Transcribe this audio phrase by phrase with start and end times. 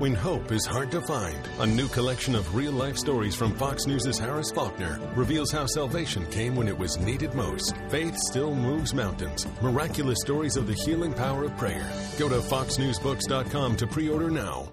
[0.00, 3.84] When hope is hard to find, a new collection of real life stories from Fox
[3.88, 7.74] News' Harris Faulkner reveals how salvation came when it was needed most.
[7.88, 9.44] Faith still moves mountains.
[9.60, 11.84] Miraculous stories of the healing power of prayer.
[12.16, 14.72] Go to foxnewsbooks.com to pre order now.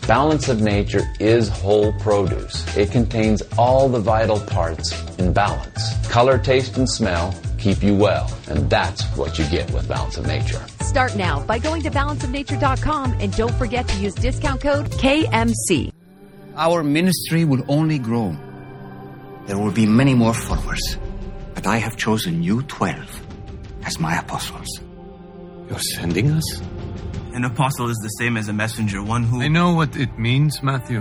[0.07, 2.65] Balance of nature is whole produce.
[2.75, 6.07] It contains all the vital parts in balance.
[6.07, 10.25] Color, taste, and smell keep you well, and that's what you get with Balance of
[10.25, 10.65] Nature.
[10.81, 15.91] Start now by going to balanceofnature.com and don't forget to use discount code KMC.
[16.55, 18.35] Our ministry will only grow.
[19.45, 20.97] There will be many more followers,
[21.53, 23.21] but I have chosen you 12
[23.83, 24.81] as my apostles.
[25.69, 26.61] You're sending us?
[27.33, 29.41] An apostle is the same as a messenger, one who.
[29.41, 30.99] I know what it means, Matthew.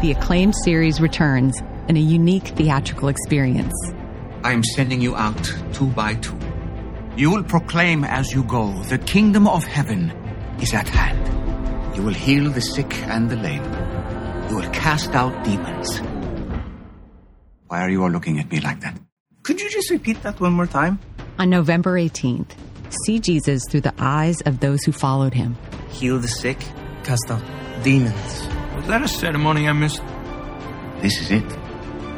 [0.00, 3.74] The acclaimed series returns in a unique theatrical experience.
[4.44, 6.38] I am sending you out two by two.
[7.16, 10.10] You will proclaim as you go, the kingdom of heaven
[10.60, 11.96] is at hand.
[11.96, 13.64] You will heal the sick and the lame.
[14.48, 16.00] You will cast out demons.
[17.66, 18.96] Why are you all looking at me like that?
[19.42, 21.00] Could you just repeat that one more time?
[21.38, 22.50] On November 18th,
[23.06, 25.56] see Jesus through the eyes of those who followed him.
[25.90, 26.58] Heal the sick,
[27.04, 27.42] cast out
[27.82, 28.48] demons.
[28.76, 30.02] Was that a ceremony I missed?
[31.00, 31.48] This is it.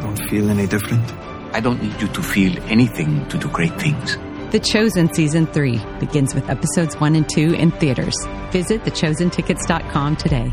[0.00, 1.12] Don't feel any different.
[1.54, 4.16] I don't need you to feel anything to do great things.
[4.50, 8.14] The Chosen Season 3 begins with episodes 1 and 2 in theaters.
[8.52, 10.52] Visit thechosentickets.com today.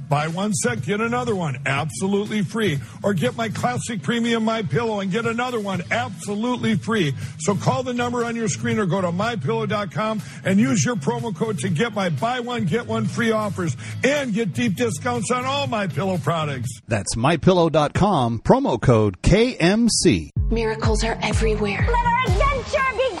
[0.11, 2.79] Buy one set, get another one absolutely free.
[3.01, 7.15] Or get my classic premium My Pillow and get another one absolutely free.
[7.39, 11.33] So call the number on your screen or go to mypillow.com and use your promo
[11.33, 15.45] code to get my buy one get one free offers and get deep discounts on
[15.45, 16.81] all my pillow products.
[16.89, 20.31] That's mypillow.com promo code KMC.
[20.49, 21.87] Miracles are everywhere.
[21.89, 23.20] Let our adventure begin!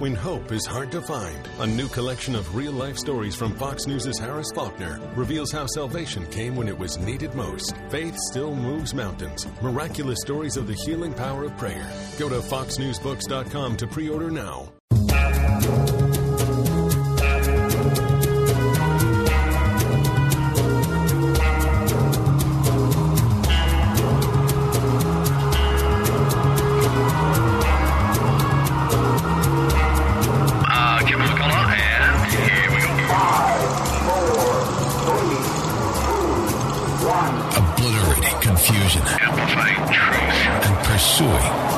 [0.00, 3.88] When hope is hard to find, a new collection of real life stories from Fox
[3.88, 7.74] News' Harris Faulkner reveals how salvation came when it was needed most.
[7.88, 9.48] Faith still moves mountains.
[9.60, 11.90] Miraculous stories of the healing power of prayer.
[12.16, 14.72] Go to foxnewsbooks.com to pre order now.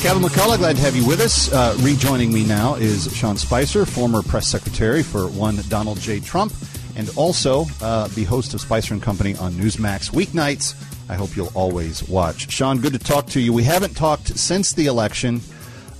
[0.00, 1.52] Kevin McCullough, glad to have you with us.
[1.52, 6.20] Uh, rejoining me now is Sean Spicer, former press secretary for one Donald J.
[6.20, 6.52] Trump,
[6.94, 10.76] and also uh, the host of Spicer and Company on Newsmax weeknights.
[11.10, 12.48] I hope you'll always watch.
[12.50, 13.52] Sean, good to talk to you.
[13.52, 15.40] We haven't talked since the election.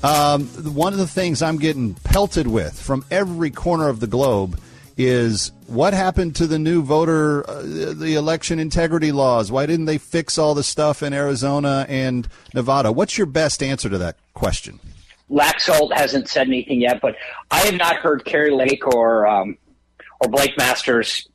[0.04, 4.60] Um, one of the things I'm getting pelted with from every corner of the globe
[4.98, 9.50] is what happened to the new voter, uh, the election integrity laws?
[9.50, 12.90] Why didn't they fix all the stuff in Arizona and Nevada?
[12.90, 14.80] What's your best answer to that question?
[15.30, 17.14] Laxalt hasn't said anything yet, but
[17.50, 19.56] I have not heard Kari Lake or um,
[20.20, 21.28] or Blake Masters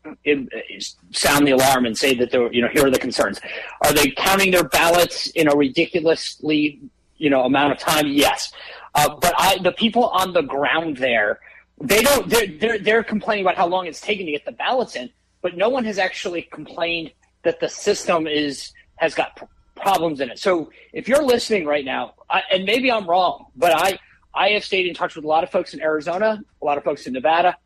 [1.11, 3.39] sound the alarm and say that they're, you know, here are the concerns.
[3.81, 6.81] Are they counting their ballots in a ridiculously,
[7.17, 8.07] you know, amount of time?
[8.07, 8.51] Yes.
[8.93, 11.39] Uh, but I, the people on the ground there,
[11.83, 14.95] they don't, they're, they're, they're complaining about how long it's taking to get the ballots
[14.95, 15.09] in,
[15.41, 17.11] but no one has actually complained
[17.43, 19.37] that the system is, has got
[19.75, 20.39] problems in it.
[20.39, 23.99] So if you're listening right now, I, and maybe I'm wrong, but I,
[24.33, 26.85] I have stayed in touch with a lot of folks in Arizona, a lot of
[26.85, 27.57] folks in Nevada.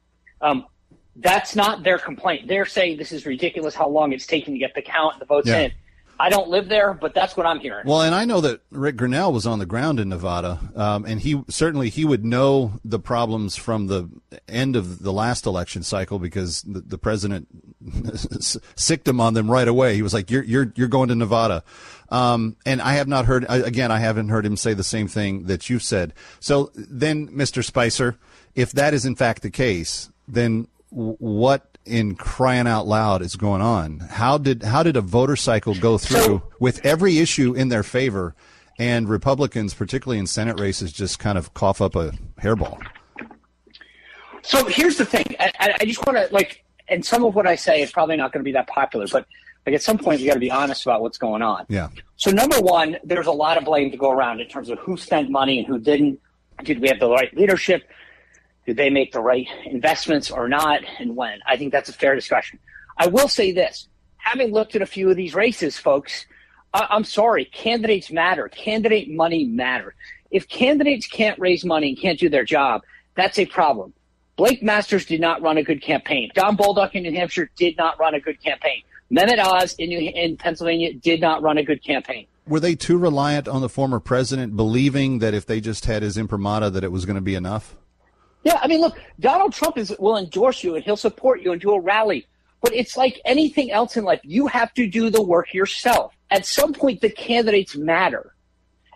[0.42, 0.66] Um,
[1.16, 2.48] that's not their complaint.
[2.48, 5.26] They're saying this is ridiculous how long it's taking to get the count and the
[5.26, 5.60] votes yeah.
[5.60, 5.72] in.
[6.20, 7.86] I don't live there, but that's what I'm hearing.
[7.86, 11.22] Well, and I know that Ric Grenell was on the ground in Nevada, um, and
[11.22, 14.10] he certainly he would know the problems from the
[14.48, 17.48] end of the last election cycle because the, the president
[18.76, 19.96] sicked him on them right away.
[19.96, 21.64] He was like, "You're you're you're going to Nevada,"
[22.10, 23.92] um, and I have not heard again.
[23.92, 26.14] I haven't heard him say the same thing that you said.
[26.40, 27.64] So then, Mr.
[27.64, 28.18] Spicer,
[28.56, 33.62] if that is in fact the case, then what in crying out loud is going
[33.62, 34.00] on?
[34.00, 37.84] How did how did a voter cycle go through so, with every issue in their
[37.84, 38.36] favor,
[38.78, 42.12] and Republicans, particularly in Senate races, just kind of cough up a
[42.42, 42.80] hairball?
[44.44, 45.36] So here's the thing.
[45.40, 48.32] I, I just want to like, and some of what I say is probably not
[48.32, 49.26] going to be that popular, but
[49.66, 51.66] like at some point you got to be honest about what's going on.
[51.68, 51.90] Yeah.
[52.16, 54.96] So number one, there's a lot of blame to go around in terms of who
[54.96, 56.20] spent money and who didn't.
[56.64, 57.84] Did we have the right leadership?
[58.68, 61.40] Did they make the right investments or not, and when?
[61.48, 62.60] I think that's a fair discussion.
[62.98, 63.88] I will say this:
[64.18, 66.26] having looked at a few of these races, folks,
[66.74, 68.50] I- I'm sorry, candidates matter.
[68.50, 69.96] Candidate money matter.
[70.32, 72.82] If candidates can't raise money and can't do their job,
[73.16, 73.94] that's a problem.
[74.36, 76.30] Blake Masters did not run a good campaign.
[76.36, 78.84] Don Bolduc in New Hampshire did not run a good campaign.
[79.10, 82.28] Mehmet Oz in, New, in Pennsylvania did not run a good campaign.
[82.46, 86.18] Were they too reliant on the former president, believing that if they just had his
[86.18, 87.78] imprimatur, that it was going to be enough?
[88.48, 91.60] Yeah, I mean, look, Donald Trump is will endorse you and he'll support you and
[91.60, 92.28] do a rally.
[92.62, 94.22] But it's like anything else in life.
[94.24, 96.14] You have to do the work yourself.
[96.32, 98.34] At some point, the candidates matter.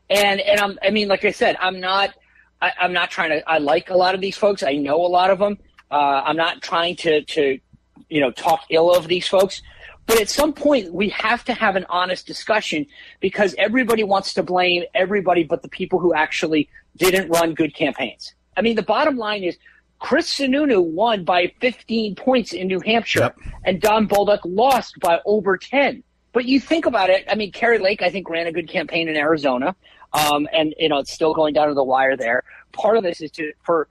[0.09, 2.13] And and I'm, I mean, like I said, I'm not
[2.61, 3.49] I, am not trying to.
[3.49, 4.63] I like a lot of these folks.
[4.63, 5.57] I know a lot of them.
[5.91, 7.59] Uh, I'm not trying to to
[8.07, 9.61] you know talk ill of these folks.
[10.05, 12.85] But at some point, we have to have an honest discussion
[13.19, 18.33] because everybody wants to blame everybody but the people who actually didn't run good campaigns.
[18.57, 19.57] I mean, the bottom line is
[19.99, 23.37] Chris Sununu won by 15 points in New Hampshire, yep.
[23.63, 26.03] and Don Bolduc lost by over 10.
[26.33, 27.25] But you think about it.
[27.29, 29.75] I mean, Kari Lake, I think, ran a good campaign in Arizona,
[30.13, 32.43] um, and you know it's still going down to the wire there.
[32.71, 33.87] Part of this is to for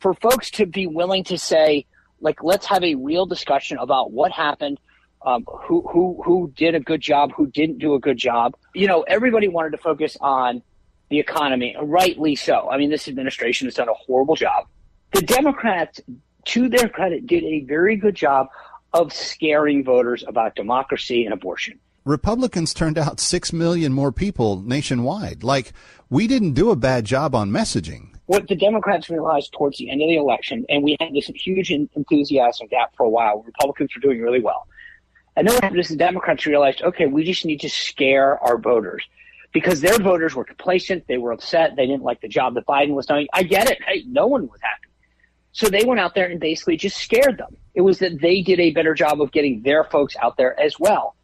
[0.00, 1.86] for folks to be willing to say,
[2.20, 4.80] like, let's have a real discussion about what happened,
[5.24, 8.54] um, who who who did a good job, who didn't do a good job.
[8.74, 10.62] You know, everybody wanted to focus on
[11.12, 12.68] the economy, rightly so.
[12.70, 14.66] I mean, this administration has done a horrible job.
[15.12, 16.00] The Democrats,
[16.46, 18.48] to their credit, did a very good job
[18.92, 21.78] of scaring voters about democracy and abortion.
[22.04, 25.44] Republicans turned out 6 million more people nationwide.
[25.44, 25.72] Like,
[26.10, 28.08] we didn't do a bad job on messaging.
[28.26, 31.70] What the Democrats realized towards the end of the election, and we had this huge
[31.70, 34.66] enthusiasm gap for a while, Republicans were doing really well.
[35.36, 38.58] And then what happened is the Democrats realized, okay, we just need to scare our
[38.58, 39.04] voters
[39.52, 41.06] because their voters were complacent.
[41.06, 41.76] They were upset.
[41.76, 43.28] They didn't like the job that Biden was doing.
[43.32, 43.78] I get it.
[43.86, 44.88] Hey, no one was happy.
[45.52, 47.56] So they went out there and basically just scared them.
[47.74, 50.80] It was that they did a better job of getting their folks out there as
[50.80, 51.14] well.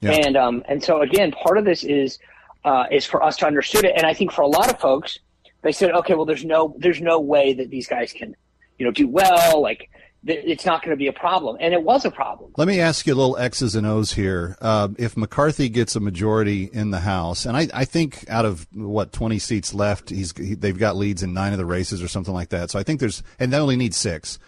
[0.00, 0.12] Yeah.
[0.12, 2.18] And um, and so again, part of this is
[2.64, 3.94] uh, is for us to understand it.
[3.96, 5.18] And I think for a lot of folks,
[5.62, 8.36] they said, okay, well, there's no there's no way that these guys can,
[8.78, 9.62] you know, do well.
[9.62, 9.90] Like
[10.26, 11.56] it's not going to be a problem.
[11.60, 12.52] And it was a problem.
[12.56, 14.56] Let me ask you a little X's and O's here.
[14.60, 18.66] Uh, if McCarthy gets a majority in the House, and I, I think out of
[18.72, 22.08] what 20 seats left, he's he, they've got leads in nine of the races or
[22.08, 22.70] something like that.
[22.70, 24.38] So I think there's, and they only need six.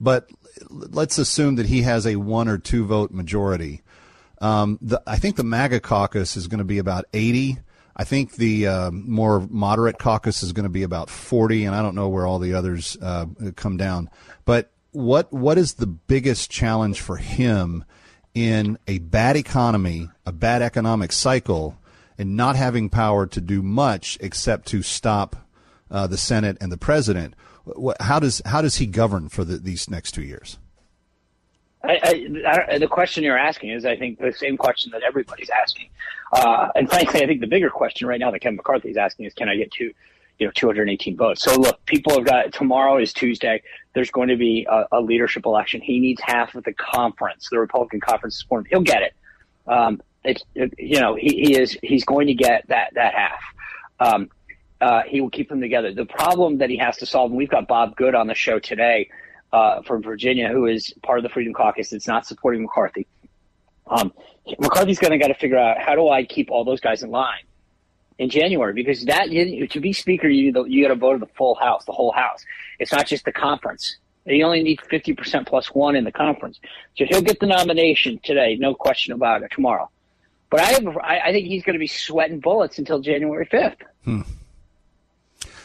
[0.00, 0.30] But
[0.68, 3.82] let's assume that he has a one or two vote majority.
[4.40, 7.58] Um, the, I think the MAGA caucus is going to be about 80.
[7.94, 11.82] I think the uh, more moderate caucus is going to be about 40, and I
[11.82, 14.08] don't know where all the others uh, come down.
[14.46, 17.84] But what what is the biggest challenge for him
[18.34, 21.78] in a bad economy, a bad economic cycle,
[22.18, 25.36] and not having power to do much except to stop
[25.90, 27.34] uh, the Senate and the president.
[28.00, 30.58] How does how does he govern for the, these next two years?
[31.82, 35.48] I, I, I, the question you're asking is, I think, the same question that everybody's
[35.48, 35.88] asking.
[36.32, 39.26] Uh, and frankly, I think the bigger question right now that Kevin McCarthy is asking
[39.26, 39.92] is, can I get to,
[40.40, 41.42] you know, 218 votes?
[41.42, 43.62] So look, people have got tomorrow is Tuesday.
[43.94, 45.80] There's going to be a, a leadership election.
[45.80, 48.66] He needs half of the conference, the Republican conference support.
[48.68, 49.14] He'll get it.
[49.68, 53.42] Um, it's, it, you know, he, he is, he's going to get that, that half.
[54.00, 54.30] Um,
[54.80, 55.92] uh, he will keep them together.
[55.92, 58.58] The problem that he has to solve, and we've got Bob Good on the show
[58.58, 59.10] today,
[59.52, 63.06] uh, from Virginia, who is part of the Freedom Caucus that's not supporting McCarthy.
[63.86, 64.12] Um,
[64.58, 67.10] McCarthy's going to got to figure out how do I keep all those guys in
[67.10, 67.42] line
[68.20, 69.30] in January because that
[69.70, 72.44] to be speaker you you got to vote of the full house, the whole house.
[72.78, 73.96] It's not just the conference.
[74.26, 76.60] You only need fifty percent plus one in the conference,
[76.96, 79.50] so he'll get the nomination today, no question about it.
[79.50, 79.90] Tomorrow,
[80.50, 83.82] but I have, I, I think he's going to be sweating bullets until January fifth.
[84.04, 84.20] Hmm.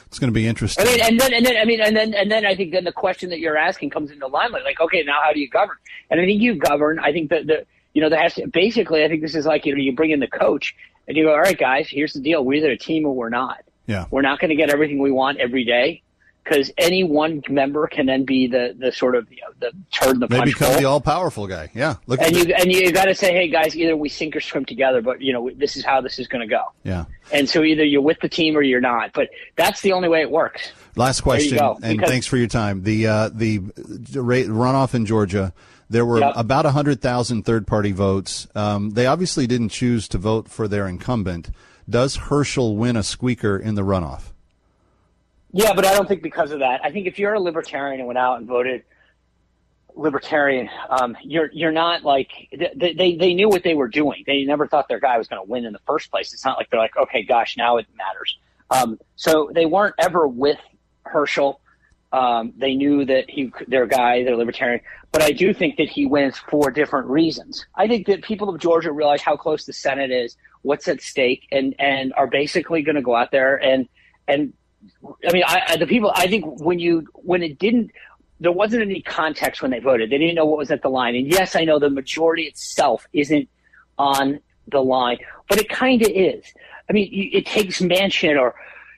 [0.08, 0.88] It's going to be interesting.
[0.88, 2.86] I mean, and then, and then, I mean, and then, and then, I think then
[2.86, 4.64] the question that you're asking comes into limelight.
[4.64, 5.76] Like, okay, now how do you govern?
[6.10, 7.00] And I think you govern.
[7.00, 9.66] I think that the, you know, there has to, basically, I think this is like,
[9.66, 10.76] you know, you bring in the coach
[11.08, 12.44] and you go, all right, guys, here's the deal.
[12.44, 13.64] We're either a team or we're not.
[13.88, 14.06] Yeah.
[14.12, 16.04] We're not going to get everything we want every day
[16.44, 20.20] because any one member can then be the the sort of you know, the turn
[20.20, 21.72] the Maybe become the all powerful guy.
[21.74, 21.96] Yeah.
[22.06, 24.66] Look and you and you got to say, hey guys, either we sink or swim
[24.66, 26.64] together, but you know this is how this is going to go.
[26.84, 27.06] Yeah.
[27.32, 29.14] And so either you're with the team or you're not.
[29.14, 30.72] But that's the only way it works.
[30.96, 32.84] Last question, and because- thanks for your time.
[32.84, 35.54] The uh, the runoff in Georgia,
[35.96, 36.34] there were Yep.
[36.36, 38.48] about hundred thousand third party votes.
[38.54, 41.50] Um, they obviously didn't choose to vote for their incumbent.
[41.90, 44.34] Does Herschel win a squeaker in the runoff?
[45.54, 46.82] Yeah, but I don't think because of that.
[46.84, 48.84] I think if you're a libertarian and went out and voted
[49.96, 54.26] libertarian, um, you're you're not like they, they they knew what they were doing.
[54.28, 56.34] They never thought their guy was going to win in the first place.
[56.34, 58.38] It's not like they're like, okay, gosh, now it matters.
[58.70, 60.60] Um, so they weren't ever with
[61.04, 61.62] Herschel.
[62.16, 64.80] Um, they knew that he their guy, their libertarian.
[65.12, 67.66] But I do think that he wins for different reasons.
[67.76, 71.42] I think that people of Georgia realize how close the Senate is, what's at stake,
[71.52, 73.90] and and are basically going to go out there and
[74.28, 74.54] and
[75.28, 76.12] I mean, I, I, the people.
[76.16, 77.92] I think when you when it didn't,
[78.40, 80.10] there wasn't any context when they voted.
[80.10, 81.16] They didn't know what was at the line.
[81.16, 83.50] And yes, I know the majority itself isn't
[83.98, 84.40] on
[84.72, 85.18] the line,
[85.50, 86.46] but it kind of is.
[86.90, 88.56] I mean, it takes Manchin or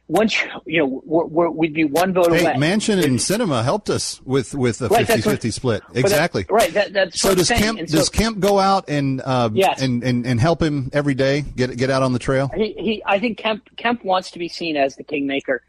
[0.10, 2.54] once you know we're, we'd be one vote Hey, away.
[2.54, 5.84] Manchin and Sinema helped us with with the Right, 50-50 split.
[5.86, 6.46] but that- Exactly.
[6.50, 6.74] right.
[6.74, 7.50] That, that's So does.
[7.50, 9.82] Kemp so- does Kemp go out and uh, Yes.
[9.82, 12.50] and, and and help him every day get get out on the trail?
[12.56, 15.62] He, he, I think Kemp, Kemp wants to be seen as the kingmaker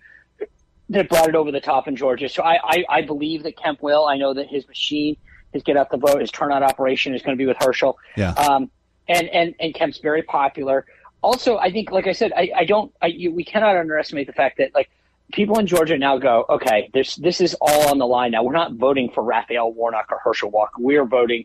[0.91, 2.29] that brought it over the top in Georgia.
[2.29, 4.07] So I, I, I believe that Kemp will.
[4.07, 5.17] I know that his machine,
[5.53, 7.99] his get out the vote, his turnout operation is going to be with Herschel.
[8.17, 8.31] Yeah.
[8.33, 8.71] Um,
[9.07, 10.87] and, and, and Kemp's very popular.
[11.23, 14.33] Also, I think, like I said, I, I don't, I, you, we cannot underestimate the
[14.33, 14.89] fact that, like,
[15.33, 18.43] people in Georgia now go, okay, this, this is all on the line now.
[18.43, 20.77] We're not voting for Raphael Warnock or Herschel Walker.
[20.79, 21.45] We're voting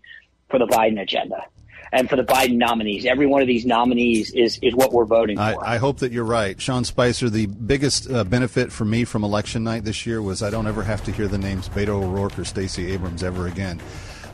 [0.49, 1.45] for the Biden agenda
[1.91, 3.05] and for the Biden nominees.
[3.05, 5.43] Every one of these nominees is, is what we're voting for.
[5.43, 7.29] I, I hope that you're right, Sean Spicer.
[7.29, 10.83] The biggest uh, benefit for me from election night this year was I don't ever
[10.83, 13.79] have to hear the names Beto O'Rourke or Stacey Abrams ever again.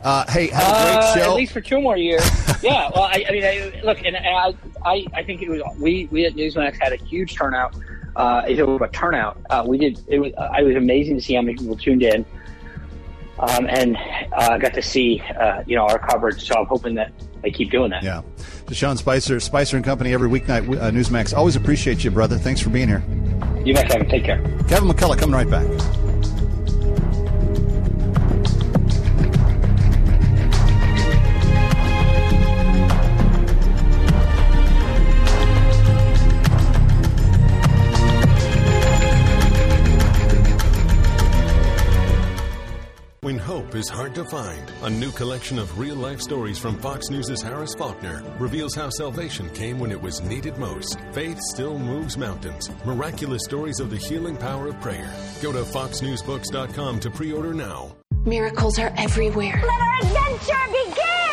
[0.03, 1.32] Uh, hey, have a great Uh, show.
[1.32, 2.24] At least for two more years.
[2.63, 2.89] yeah.
[2.94, 4.53] Well, I, I mean, I, look, and I,
[4.86, 7.75] I, I think it was we we at Newsmax had a huge turnout.
[8.15, 9.38] Uh, it was a turnout.
[9.50, 10.00] Uh, we did.
[10.08, 10.34] It was.
[10.38, 12.25] Uh, it was amazing to see how many people tuned in,
[13.39, 13.98] um, and
[14.34, 16.46] uh, got to see uh, you know our coverage.
[16.48, 18.03] So I'm hoping that they keep doing that.
[18.03, 18.22] Yeah.
[18.72, 20.70] Sean Spicer, Spicer and Company every weeknight.
[20.79, 21.36] Uh, Newsmax.
[21.36, 22.38] Always appreciate you, brother.
[22.38, 23.03] Thanks for being here.
[23.65, 24.08] You bet, Kevin.
[24.10, 24.38] Take care.
[24.68, 25.68] Kevin McCullough coming right back.
[43.29, 47.12] When hope is hard to find, a new collection of real life stories from Fox
[47.12, 50.98] News' Harris Faulkner reveals how salvation came when it was needed most.
[51.12, 52.71] Faith still moves mountains.
[52.86, 55.13] Miraculous stories of the healing power of prayer.
[55.43, 57.95] Go to foxnewsbooks.com to pre order now.
[58.25, 59.62] Miracles are everywhere.
[59.63, 60.88] Let our adventure begin!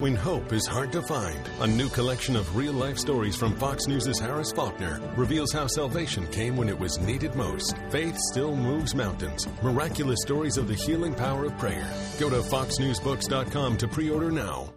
[0.00, 3.86] When hope is hard to find, a new collection of real life stories from Fox
[3.86, 7.76] News' Harris Faulkner reveals how salvation came when it was needed most.
[7.90, 9.46] Faith still moves mountains.
[9.62, 11.86] Miraculous stories of the healing power of prayer.
[12.18, 14.72] Go to foxnewsbooks.com to pre order now.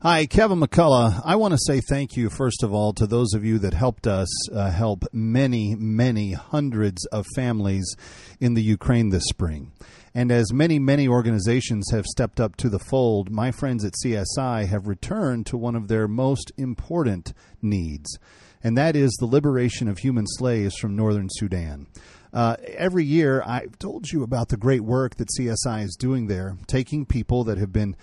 [0.00, 1.20] Hi, Kevin McCullough.
[1.24, 4.06] I want to say thank you, first of all, to those of you that helped
[4.06, 7.96] us uh, help many, many hundreds of families
[8.38, 9.72] in the Ukraine this spring.
[10.16, 14.66] And as many, many organizations have stepped up to the fold, my friends at CSI
[14.66, 18.18] have returned to one of their most important needs,
[18.64, 21.86] and that is the liberation of human slaves from northern Sudan.
[22.32, 26.56] Uh, every year, I've told you about the great work that CSI is doing there,
[26.66, 27.94] taking people that have been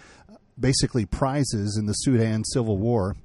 [0.59, 3.15] basically prizes in the Sudan civil war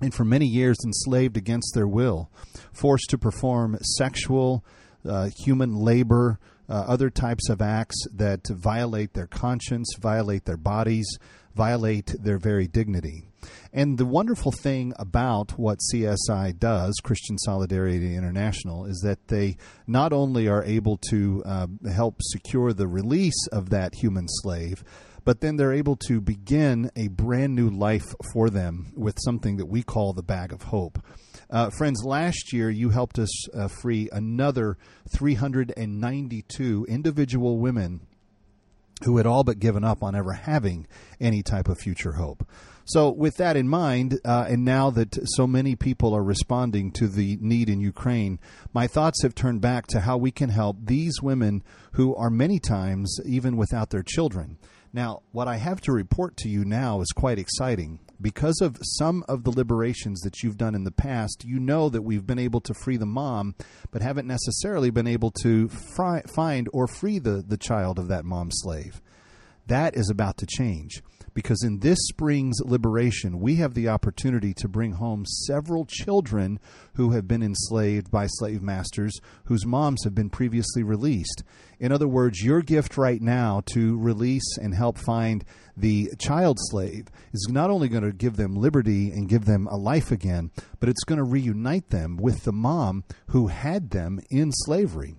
[0.00, 2.32] and for many years enslaved against their will,
[2.72, 4.64] forced to perform sexual,
[5.08, 11.18] uh, human labor, uh, other types of acts that violate their conscience, violate their bodies,
[11.54, 13.24] violate their very dignity.
[13.72, 19.56] And the wonderful thing about what CSI does, Christian Solidarity International, is that they
[19.86, 24.82] not only are able to uh, help secure the release of that human slave,
[25.24, 29.66] but then they're able to begin a brand new life for them with something that
[29.66, 30.98] we call the bag of hope.
[31.50, 34.76] Uh, friends, last year you helped us uh, free another
[35.16, 38.00] 392 individual women
[39.04, 40.86] who had all but given up on ever having
[41.20, 42.46] any type of future hope.
[42.84, 47.06] So, with that in mind, uh, and now that so many people are responding to
[47.06, 48.38] the need in Ukraine,
[48.72, 51.62] my thoughts have turned back to how we can help these women
[51.92, 54.56] who are many times even without their children.
[54.92, 58.00] Now, what I have to report to you now is quite exciting.
[58.20, 62.02] Because of some of the liberations that you've done in the past, you know that
[62.02, 63.54] we've been able to free the mom,
[63.92, 68.24] but haven't necessarily been able to fri- find or free the, the child of that
[68.24, 69.00] mom slave.
[69.68, 71.02] That is about to change
[71.34, 76.58] because in this spring's liberation, we have the opportunity to bring home several children
[76.94, 81.42] who have been enslaved by slave masters whose moms have been previously released.
[81.80, 85.44] In other words, your gift right now to release and help find
[85.76, 89.76] the child slave is not only going to give them liberty and give them a
[89.76, 94.50] life again, but it's going to reunite them with the mom who had them in
[94.52, 95.14] slavery.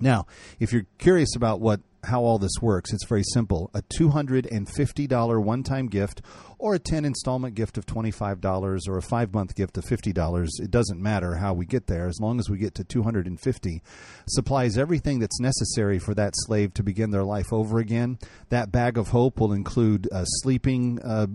[0.00, 0.26] Now,
[0.60, 2.92] if you're curious about what how all this works.
[2.92, 3.70] It's very simple.
[3.74, 6.22] A $250 one time gift
[6.58, 10.48] or a 10 installment gift of $25 or a 5 month gift of $50.
[10.60, 13.82] It doesn't matter how we get there as long as we get to 250
[14.28, 18.18] supplies everything that's necessary for that slave to begin their life over again.
[18.48, 21.26] That bag of hope will include uh, sleeping uh,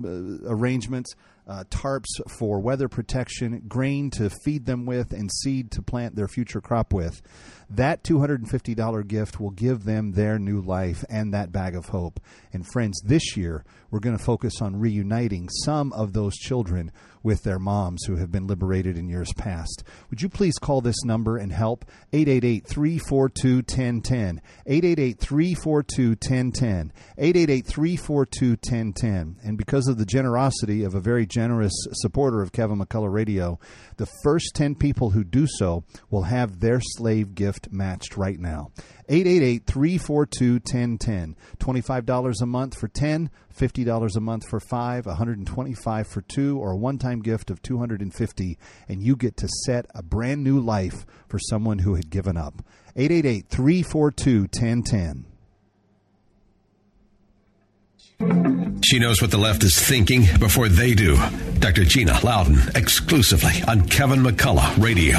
[0.46, 1.16] arrangements,
[1.48, 6.28] uh, tarps for weather protection, grain to feed them with, and seed to plant their
[6.28, 7.22] future crop with.
[7.70, 12.20] That $250 gift will give them their new life and that bag of hope.
[12.54, 15.13] And friends, this year we're going to focus on reuniting
[15.50, 16.92] some of those children
[17.24, 19.84] with their moms who have been liberated in years past.
[20.10, 21.86] Would you please call this number and help?
[22.12, 24.42] 888 342 1010.
[24.66, 26.92] 888 342 1010.
[27.18, 29.38] 888 342 1010.
[29.44, 33.60] And because of the generosity of a very generous supporter of Kevin McCullough Radio,
[33.98, 38.72] the first 10 people who do so will have their slave gift matched right now.
[39.10, 41.36] 888 342 1010.
[41.60, 46.78] $25 a month for 10, $50 a month for 5, 125 for 2 or a
[47.14, 51.80] one-time gift of 250 and you get to set a brand new life for someone
[51.80, 52.64] who had given up.
[52.96, 55.26] 888 342 1010.
[58.84, 61.18] She knows what the left is thinking before they do.
[61.60, 61.84] Dr.
[61.84, 65.18] Gina Loudon, exclusively on Kevin McCullough Radio.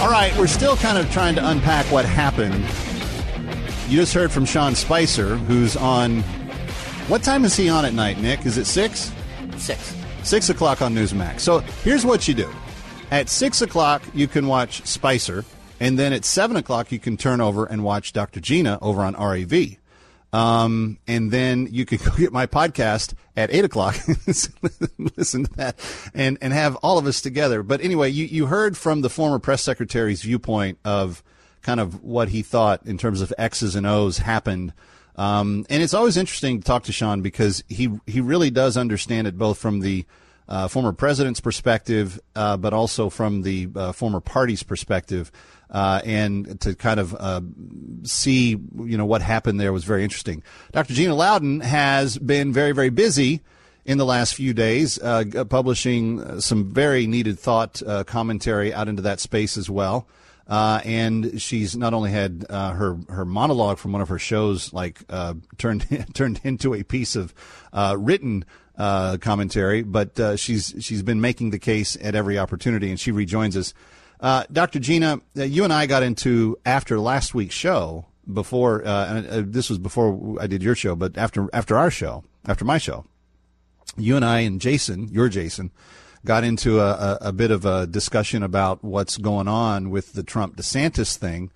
[0.00, 2.64] All right, we're still kind of trying to unpack what happened.
[3.90, 6.20] You just heard from Sean Spicer, who's on.
[7.08, 8.46] What time is he on at night, Nick?
[8.46, 9.10] Is it six?
[9.58, 9.94] Six.
[10.22, 11.40] Six o'clock on Newsmax.
[11.40, 12.50] So here's what you do.
[13.10, 15.44] At six o'clock, you can watch Spicer,
[15.80, 18.40] and then at seven o'clock, you can turn over and watch Dr.
[18.40, 19.76] Gina over on RAV.
[20.32, 23.96] Um, and then you can go get my podcast at eight o'clock,
[25.16, 25.76] listen to that,
[26.14, 27.62] and and have all of us together.
[27.62, 31.22] But anyway, you you heard from the former press secretary's viewpoint of
[31.62, 34.72] kind of what he thought in terms of X's and O's happened.
[35.18, 39.26] Um, and it's always interesting to talk to Sean because he he really does understand
[39.26, 40.06] it both from the
[40.48, 45.30] uh, former president's perspective, uh, but also from the uh, former party's perspective
[45.70, 47.40] uh, and to kind of uh,
[48.04, 50.42] see you know what happened there was very interesting.
[50.70, 50.94] Dr.
[50.94, 53.42] Gina Loudon has been very very busy
[53.84, 59.18] in the last few days, uh, publishing some very needed thought commentary out into that
[59.18, 60.06] space as well.
[60.48, 64.72] Uh, and she's not only had uh, her her monologue from one of her shows
[64.72, 67.34] like uh, turned turned into a piece of
[67.72, 68.44] uh, written
[68.76, 73.12] uh, commentary, but uh, she's she's been making the case at every opportunity, and she
[73.12, 73.74] rejoins us.
[74.50, 74.78] Dr.
[74.80, 80.38] Gina, you and I got into after last week's show before, and this was before
[80.40, 83.04] I did your show, but after after our show, after my show,
[83.98, 85.72] you and I and Jason, your Jason
[86.28, 90.22] got into a, a, a, bit of a discussion about what's going on with the
[90.22, 91.50] Trump DeSantis thing.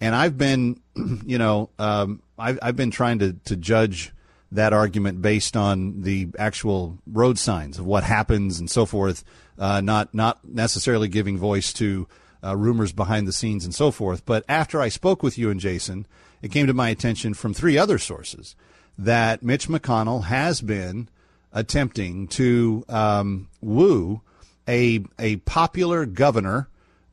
[0.00, 0.80] And I've been,
[1.26, 4.12] you know, um, I've, I've been trying to, to judge
[4.52, 9.24] that argument based on the actual road signs of what happens and so forth,
[9.58, 12.06] uh, not, not necessarily giving voice to
[12.44, 14.24] uh, rumors behind the scenes and so forth.
[14.24, 16.06] But after I spoke with you and Jason,
[16.42, 18.54] it came to my attention from three other sources
[18.96, 21.08] that Mitch McConnell has been
[21.52, 24.22] attempting to um, woo
[24.68, 26.68] a a popular governor.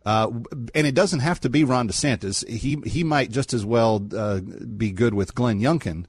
[0.06, 0.32] Uh,
[0.74, 2.48] and it doesn't have to be Ron DeSantis.
[2.48, 6.06] He he might just as well uh, be good with Glenn Youngkin.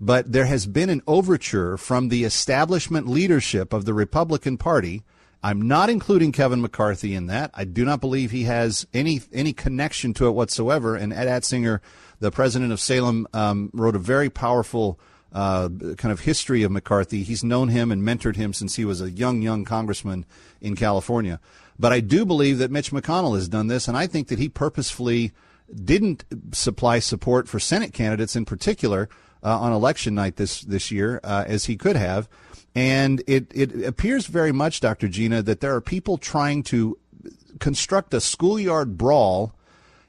[0.00, 5.02] But there has been an overture from the establishment leadership of the Republican Party.
[5.42, 7.50] I'm not including Kevin McCarthy in that.
[7.54, 10.96] I do not believe he has any any connection to it whatsoever.
[10.96, 11.80] And Ed Atsinger,
[12.20, 14.98] the president of Salem, um, wrote a very powerful
[15.32, 17.22] uh, kind of history of McCarthy.
[17.22, 20.24] He's known him and mentored him since he was a young, young congressman
[20.60, 21.40] in California.
[21.78, 24.48] But I do believe that Mitch McConnell has done this, and I think that he
[24.48, 25.32] purposefully
[25.72, 29.08] didn't supply support for Senate candidates in particular
[29.42, 32.28] uh, on election night this this year uh, as he could have.
[32.74, 35.08] And it, it appears very much, Dr.
[35.08, 36.98] Gina, that there are people trying to
[37.58, 39.54] construct a schoolyard brawl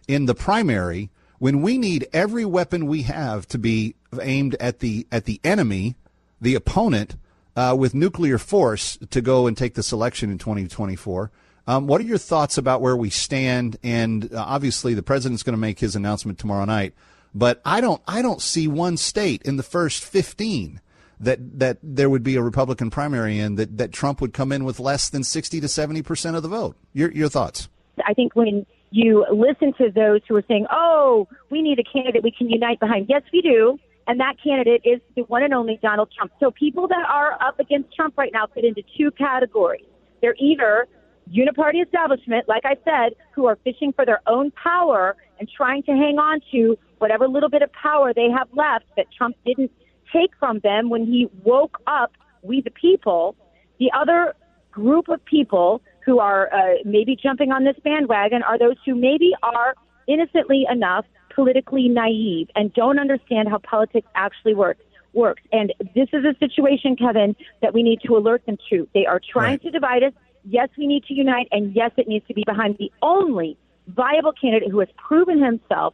[0.08, 5.08] in the primary when we need every weapon we have to be aimed at the
[5.12, 5.95] at the enemy,
[6.41, 7.15] the opponent,
[7.56, 11.32] uh, with nuclear force to go and take this election in 2024.
[11.67, 13.78] Um, what are your thoughts about where we stand?
[13.84, 16.93] And uh, obviously, the president's going to make his announcement tomorrow night.
[17.36, 20.82] But I don't I don't see one state in the first 15
[21.19, 24.63] that that there would be a Republican primary in that that Trump would come in
[24.63, 26.76] with less than 60 to 70 percent of the vote.
[26.93, 27.69] Your your thoughts?
[28.06, 32.24] I think when you listen to those who are saying, oh, we need a candidate
[32.24, 33.06] we can unite behind.
[33.08, 33.78] Yes, we do.
[34.07, 36.31] And that candidate is the one and only Donald Trump.
[36.39, 39.85] So people that are up against Trump right now fit into two categories.
[40.21, 40.88] They're either
[41.31, 45.91] uniparty establishment, like I said, who are fishing for their own power and trying to
[45.91, 49.71] hang on to whatever little bit of power they have left that Trump didn't
[50.12, 53.35] take from them when he woke up we the people.
[53.79, 54.33] The other
[54.71, 59.33] group of people who are uh, maybe jumping on this bandwagon are those who maybe
[59.43, 59.75] are
[60.07, 65.41] innocently enough politically naive and don't understand how politics actually works works.
[65.51, 68.87] And this is a situation, Kevin, that we need to alert them to.
[68.93, 69.61] They are trying right.
[69.63, 70.13] to divide us.
[70.45, 74.31] Yes, we need to unite, and yes, it needs to be behind the only viable
[74.31, 75.93] candidate who has proven himself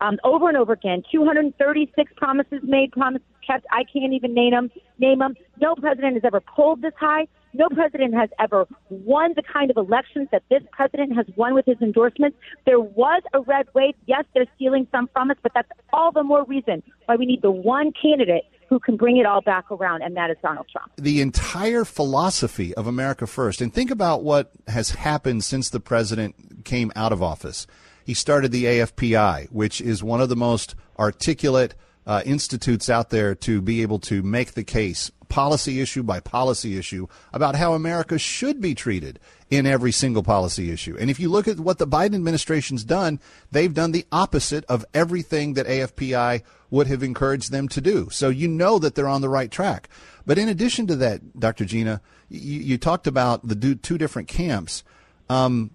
[0.00, 1.02] um, over and over again.
[1.12, 3.66] 236 promises made, promises kept.
[3.70, 4.70] I can't even name them.
[4.98, 5.36] Name them.
[5.60, 7.28] No president has ever pulled this high.
[7.54, 11.66] No president has ever won the kind of elections that this president has won with
[11.66, 12.36] his endorsements.
[12.66, 13.94] There was a red wave.
[14.06, 17.42] Yes, they're stealing some from us, but that's all the more reason why we need
[17.42, 20.90] the one candidate who can bring it all back around, and that is Donald Trump.
[20.96, 26.64] The entire philosophy of America First, and think about what has happened since the president
[26.64, 27.66] came out of office.
[28.04, 31.74] He started the AFPI, which is one of the most articulate
[32.06, 36.76] uh, institutes out there to be able to make the case policy issue by policy
[36.78, 39.18] issue about how America should be treated
[39.50, 40.96] in every single policy issue.
[40.98, 44.84] And if you look at what the Biden administration's done, they've done the opposite of
[44.94, 48.08] everything that AFPI would have encouraged them to do.
[48.10, 49.88] So you know that they're on the right track.
[50.26, 51.64] But in addition to that, Dr.
[51.64, 54.82] Gina, you, you talked about the two different camps.
[55.28, 55.70] Um,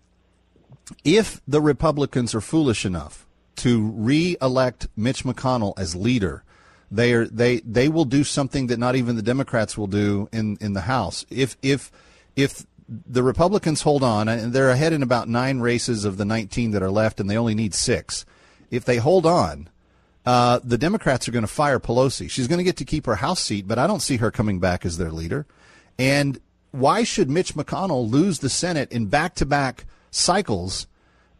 [1.03, 3.25] if the Republicans are foolish enough
[3.57, 6.43] to re-elect Mitch McConnell as leader,
[6.91, 10.57] they are they they will do something that not even the Democrats will do in
[10.59, 11.25] in the House.
[11.29, 11.91] If if
[12.35, 16.71] if the Republicans hold on, and they're ahead in about nine races of the 19
[16.71, 18.25] that are left, and they only need six.
[18.71, 19.69] If they hold on,
[20.25, 22.29] uh, the Democrats are going to fire Pelosi.
[22.31, 24.59] She's going to get to keep her House seat, but I don't see her coming
[24.59, 25.45] back as their leader.
[25.99, 26.39] And
[26.71, 30.87] why should Mitch McConnell lose the Senate in back-to-back cycles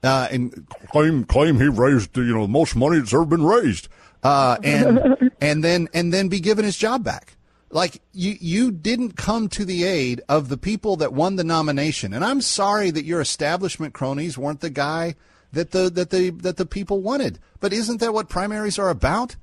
[0.04, 3.88] uh, and claim claim he raised you know the most money that's ever been raised?
[4.24, 7.36] uh, and and then and then be given his job back.
[7.72, 12.14] Like you, you didn't come to the aid of the people that won the nomination,
[12.14, 15.16] and I'm sorry that your establishment cronies weren't the guy
[15.54, 17.40] that the that the that the people wanted.
[17.60, 19.36] But isn't that what primaries are about?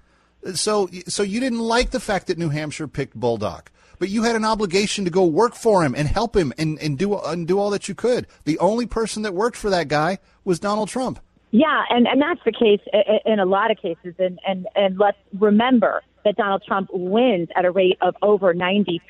[0.54, 4.36] So so you didn't like the fact that New Hampshire picked Bolduc, but you had
[4.36, 7.58] an obligation to go work for him and help him and, and do and do
[7.58, 8.26] all that you could.
[8.44, 11.20] The only person that worked for that guy was Donald Trump.
[11.58, 12.82] Yeah, and, and that's the case
[13.24, 14.14] in a lot of cases.
[14.18, 19.00] And, and, and let's remember that Donald Trump wins at a rate of over 93%.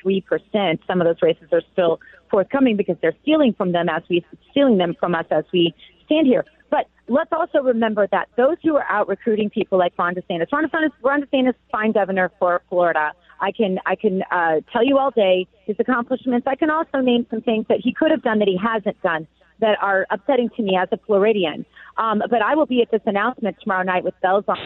[0.87, 1.99] Some of those races are still
[2.31, 6.25] forthcoming because they're stealing from them as we stealing them from us as we stand
[6.25, 6.45] here.
[6.69, 10.69] But let's also remember that those who are out recruiting people like Ron DeSantis, Ron
[10.69, 13.11] DeSantis, Ron DeSantis, fine governor for Florida.
[13.41, 16.47] I can I can uh, tell you all day his accomplishments.
[16.47, 19.27] I can also name some things that he could have done that he hasn't done
[19.59, 21.65] that are upsetting to me as a Floridian.
[21.97, 24.57] Um, but I will be at this announcement tomorrow night with bells on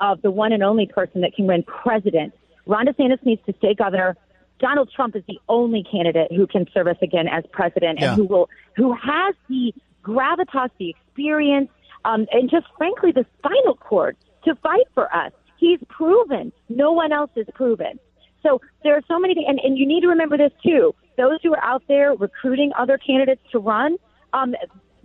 [0.00, 2.34] of the one and only person that can win president.
[2.66, 4.16] Ron DeSantis needs to stay governor.
[4.58, 8.08] Donald Trump is the only candidate who can serve us again as president Yeah.
[8.08, 11.70] and who will who has the gravitas, the experience,
[12.04, 15.32] um, and just frankly the spinal cord to fight for us.
[15.56, 16.52] He's proven.
[16.68, 17.98] No one else is proven.
[18.42, 20.94] So there are so many, and, and you need to remember this too.
[21.16, 23.96] Those who are out there recruiting other candidates to run,
[24.34, 24.54] um,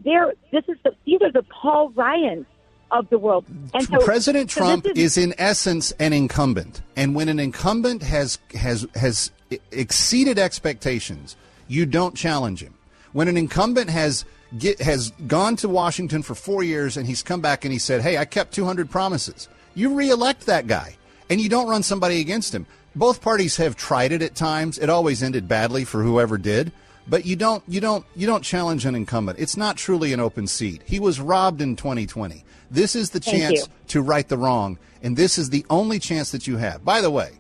[0.04, 2.46] they're, this is the, these are the Paul Ryans
[2.92, 3.46] of the world.
[3.74, 8.40] And so President Trump this is in essence an incumbent, and when an incumbent has
[8.56, 9.32] has has
[9.72, 11.36] exceeded expectations,
[11.68, 12.74] you don't challenge him.
[13.14, 14.26] When an incumbent has
[14.58, 18.02] get, has gone to Washington for four years and he's come back and he said,
[18.02, 20.96] "Hey, I kept 200 promises," you reelect that guy,
[21.30, 22.66] and you don't run somebody against him.
[22.96, 24.78] Both parties have tried it at times.
[24.80, 26.72] It always ended badly for whoever did.
[27.10, 29.40] But you don't you don't you don't challenge an incumbent.
[29.40, 30.84] It's not truly an open seat.
[30.86, 32.44] He was robbed in 2020.
[32.70, 33.74] This is the Thank chance you.
[33.88, 36.86] to right the wrong, and this is the only chance that you have.
[36.86, 37.32] By the way,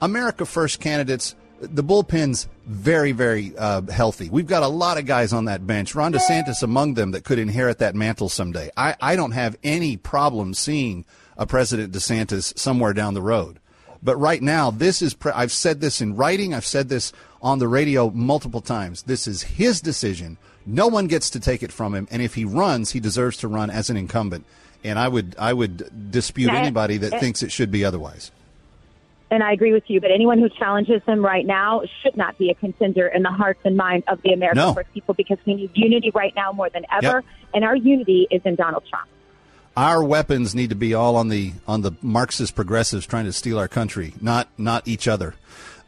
[0.00, 4.28] America First candidates, the bullpen's very, very uh, healthy.
[4.28, 5.94] We've got a lot of guys on that bench.
[5.94, 8.70] Ron DeSantis among them that could inherit that mantle someday.
[8.76, 11.04] I, I don't have any problem seeing
[11.36, 13.60] a President DeSantis somewhere down the road.
[14.02, 17.58] But right now, this is, pre- I've said this in writing, I've said this on
[17.60, 19.02] the radio multiple times.
[19.04, 20.38] This is his decision.
[20.66, 22.08] No one gets to take it from him.
[22.10, 24.44] And if he runs, he deserves to run as an incumbent.
[24.84, 28.32] And I would, I would dispute anybody that and- thinks it should be otherwise.
[29.30, 32.50] and I agree with you, but anyone who challenges him right now should not be
[32.50, 34.82] a contender in the hearts and minds of the American No.
[34.92, 37.24] People because we need unity right now more than ever, Yep.
[37.54, 39.08] and our unity is in Donald Trump.
[39.76, 43.58] Our weapons need to be all on the on the Marxist progressives trying to steal
[43.58, 45.34] our country, not not each other.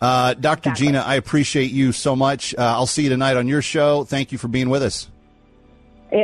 [0.01, 0.73] Uh, Dr.
[0.73, 2.55] Gina, I appreciate you so much.
[2.55, 4.05] Uh, I'll see you tonight on your show.
[4.05, 5.09] Thank you for being with us.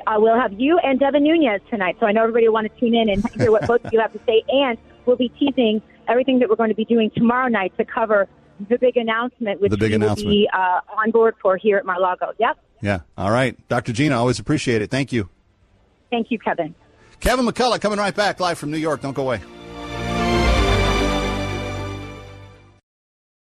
[0.07, 2.81] I will have you and Devin Nunes tonight, so I know everybody will want to
[2.81, 4.43] tune in and hear what both of you have to say.
[4.49, 8.29] And we'll be teasing everything that we're going to be doing tomorrow night to cover
[8.69, 11.87] the big announcement, which The big we will be uh, on board for here at
[11.87, 12.33] Mar-Lago.
[12.39, 12.59] Yep.
[12.83, 13.01] Yeah.
[13.17, 13.57] All right.
[13.69, 13.93] Dr.
[13.93, 14.91] Gina, always appreciate it.
[14.91, 15.29] Thank you.
[16.11, 16.75] Thank you, Kevin.
[17.21, 19.03] Kevin McCullough coming right back live from New York.
[19.03, 19.41] Don't go away.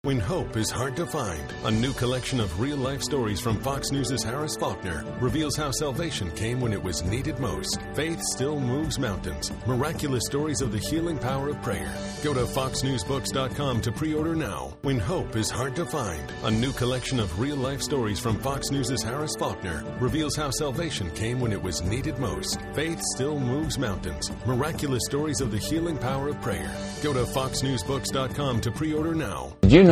[0.04, 3.92] When hope is hard to find, a new collection of real life stories from Fox
[3.92, 7.78] News' Harris Faulkner reveals how salvation came when it was needed most.
[7.94, 9.52] Faith still moves mountains.
[9.64, 11.94] Miraculous stories of the healing power of prayer.
[12.24, 14.76] Go to foxnewsbooks.com to pre order now.
[14.82, 18.72] When hope is hard to find, a new collection of real life stories from Fox
[18.72, 22.58] News' Harris Faulkner reveals how salvation came when it was needed most.
[22.74, 24.32] Faith still moves mountains.
[24.46, 26.74] Miraculous stories of the healing power of prayer.
[27.04, 29.52] Go to foxnewsbooks.com to pre order now.
[29.62, 29.91] You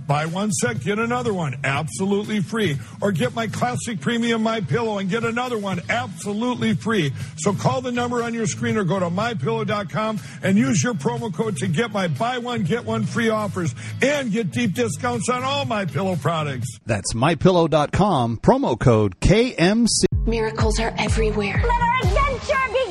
[0.11, 2.77] Buy one set, get another one absolutely free.
[2.99, 7.13] Or get my classic premium My Pillow and get another one absolutely free.
[7.37, 11.33] So call the number on your screen or go to mypillow.com and use your promo
[11.33, 15.45] code to get my buy one, get one free offers and get deep discounts on
[15.45, 16.67] all my pillow products.
[16.85, 20.07] That's mypillow.com, promo code KMC.
[20.25, 21.63] Miracles are everywhere.
[21.63, 22.90] Let our adventure begin!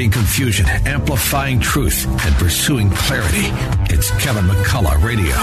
[0.00, 3.48] Obliterating confusion, amplifying truth, and pursuing clarity.
[3.94, 5.34] It's Kevin McCullough Radio.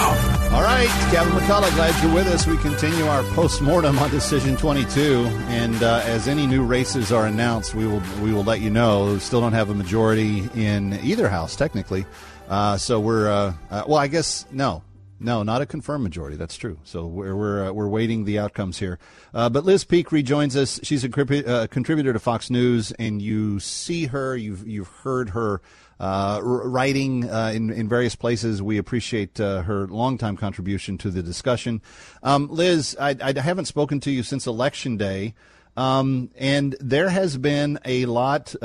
[0.55, 2.47] All right, Kevin McCullough, glad you're with us.
[2.47, 7.75] We continue our post-mortem on Decision 22, and uh, as any new races are announced,
[7.75, 9.13] we will we will let you know.
[9.13, 12.07] We still don't have a majority in either house, technically.
[12.49, 14.81] Uh, so we're uh, uh well, I guess no,
[15.19, 16.37] no, not a confirmed majority.
[16.37, 16.79] That's true.
[16.83, 18.99] So we're we're, uh, we're waiting the outcomes here.
[19.33, 20.79] Uh, but Liz Peek rejoins us.
[20.83, 24.35] She's a uh, contributor to Fox News, and you see her.
[24.35, 25.61] You've you've heard her
[25.99, 28.61] uh, writing uh, in in various places.
[28.61, 31.81] We appreciate uh, her longtime contribution to the discussion.
[32.21, 35.33] Um, Liz, I, I haven't spoken to you since Election Day.
[35.75, 38.55] Um, and there has been a lot,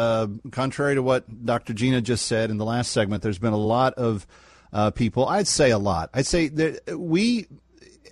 [0.50, 1.74] contrary to what Dr.
[1.74, 4.26] Gina just said in the last segment, there's been a lot of
[4.72, 5.26] uh, people.
[5.26, 6.10] I'd say a lot.
[6.14, 7.46] I'd say that we,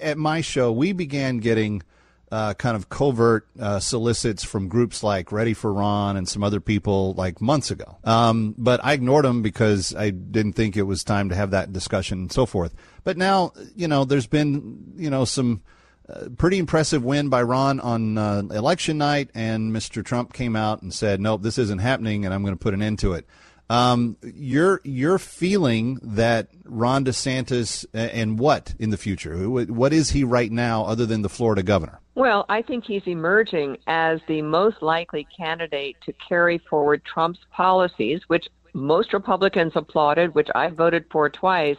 [0.01, 1.83] at my show, we began getting
[2.31, 6.61] uh, kind of covert uh, solicits from groups like Ready for Ron and some other
[6.61, 7.99] people like months ago.
[8.05, 11.73] Um, but I ignored them because I didn't think it was time to have that
[11.73, 12.75] discussion and so forth.
[13.03, 15.63] But now, you know, there's been, you know, some
[16.09, 20.05] uh, pretty impressive win by Ron on uh, election night, and Mr.
[20.05, 22.83] Trump came out and said, nope, this isn't happening, and I'm going to put an
[22.83, 23.27] end to it.
[23.71, 29.49] Um, you're you're feeling that Ron DeSantis and what in the future?
[29.49, 32.01] What is he right now, other than the Florida governor?
[32.17, 38.23] Well, I think he's emerging as the most likely candidate to carry forward Trump's policies,
[38.27, 41.79] which most Republicans applauded, which I voted for twice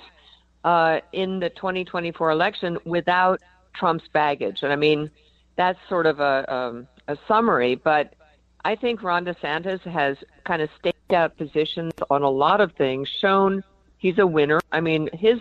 [0.64, 3.42] uh, in the 2024 election without
[3.76, 4.60] Trump's baggage.
[4.64, 5.12] And I mean,
[5.58, 8.14] that's sort of a, um, a summary, but
[8.64, 13.08] I think Ron DeSantis has kind of staked out positions on a lot of things,
[13.20, 13.64] shown
[13.98, 14.60] he's a winner.
[14.72, 15.40] I mean, his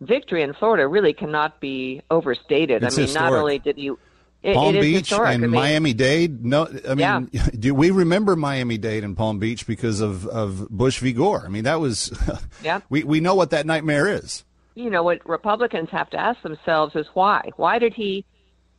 [0.00, 2.82] victory in Florida really cannot be overstated.
[2.82, 3.32] It's I mean, historic.
[3.32, 3.92] not only did he.
[4.40, 6.44] It, Palm it Beach and I mean, Miami Dade.
[6.44, 7.48] No, I mean, Yeah.
[7.58, 11.12] do we remember Miami Dade and Palm Beach because of, of Bush v.
[11.12, 11.42] Gore?
[11.44, 12.16] I mean, that was.
[12.62, 12.80] Yeah.
[12.88, 14.44] we we know what that nightmare is.
[14.76, 17.50] you know, what Republicans have to ask themselves is why?
[17.56, 18.24] Why did he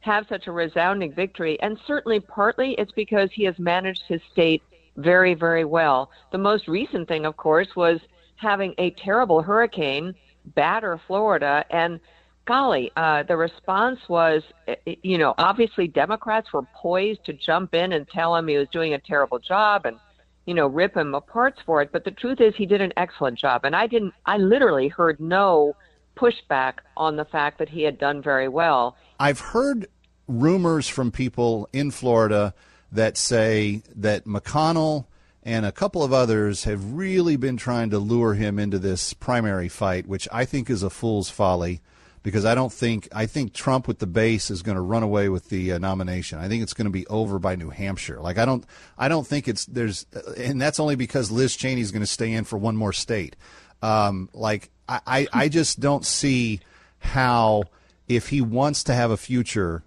[0.02, 1.60] have such a resounding victory?
[1.62, 4.64] And certainly, partly, it's because he has managed his state
[4.98, 6.12] very, very well.
[6.32, 8.00] The most recent thing, of course, was
[8.36, 10.14] having a terrible hurricane
[10.56, 11.66] batter Florida.
[11.70, 12.00] And
[12.46, 17.94] golly, uh, the response was, eh, you know, obviously Democrats were poised to jump in
[17.94, 19.98] and tell him he was doing a terrible job and,
[20.46, 21.92] you know, rip him apart for it.
[21.92, 23.66] But the truth is, he did an excellent job.
[23.66, 25.76] And I didn't, I literally heard no
[26.20, 28.98] pushback on the fact that he had done very well.
[29.20, 29.88] I've heard
[30.28, 32.54] rumors from people in Florida
[32.92, 35.06] that say that McConnell
[35.44, 39.70] and a couple of others have really been trying to lure him into this primary
[39.70, 41.82] fight, which I think is a fool's folly
[42.24, 45.30] because I don't think I think Trump with the base is going to run away
[45.30, 46.40] with the uh, nomination.
[46.40, 48.20] I think it's going to be over by New Hampshire.
[48.20, 48.66] Like I don't
[48.98, 50.06] I don't think it's there's
[50.38, 53.36] and that's only because Liz Cheney is going to stay in for one more state.
[53.82, 54.70] Um, like
[55.06, 56.62] I, I, just don't see
[56.98, 57.64] how
[58.08, 59.84] if he wants to have a future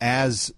[0.00, 0.52] as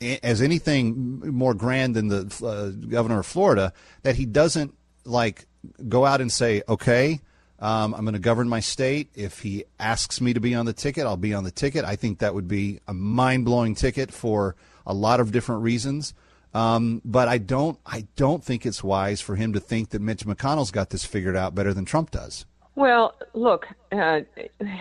[0.00, 5.46] as anything more grand than the uh, governor of Florida, that he doesn't like
[5.88, 7.20] go out and say, okay,
[7.58, 9.08] um, I'm going to govern my state.
[9.14, 11.84] If he asks me to be on the ticket, I'll be on the ticket.
[11.84, 16.12] I think that would be a mind blowing ticket for a lot of different reasons.
[16.52, 20.24] Um, but I don't, I don't think it's wise for him to think that Mitch
[20.24, 22.46] McConnell's got this figured out better than Trump does.
[22.76, 24.20] Well, look, uh,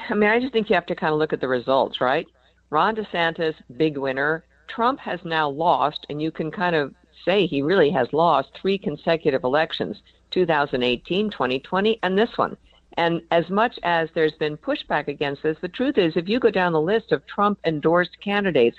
[0.10, 2.28] I mean, I just think you have to kind of look at the results, right?
[2.70, 4.46] Ron DeSantis, big winner.
[4.68, 8.78] Trump has now lost, and you can kind of say he really has lost three
[8.78, 12.58] consecutive elections 2018, 2020, and this one.
[12.98, 16.50] And as much as there's been pushback against this, the truth is, if you go
[16.50, 18.78] down the list of Trump endorsed candidates,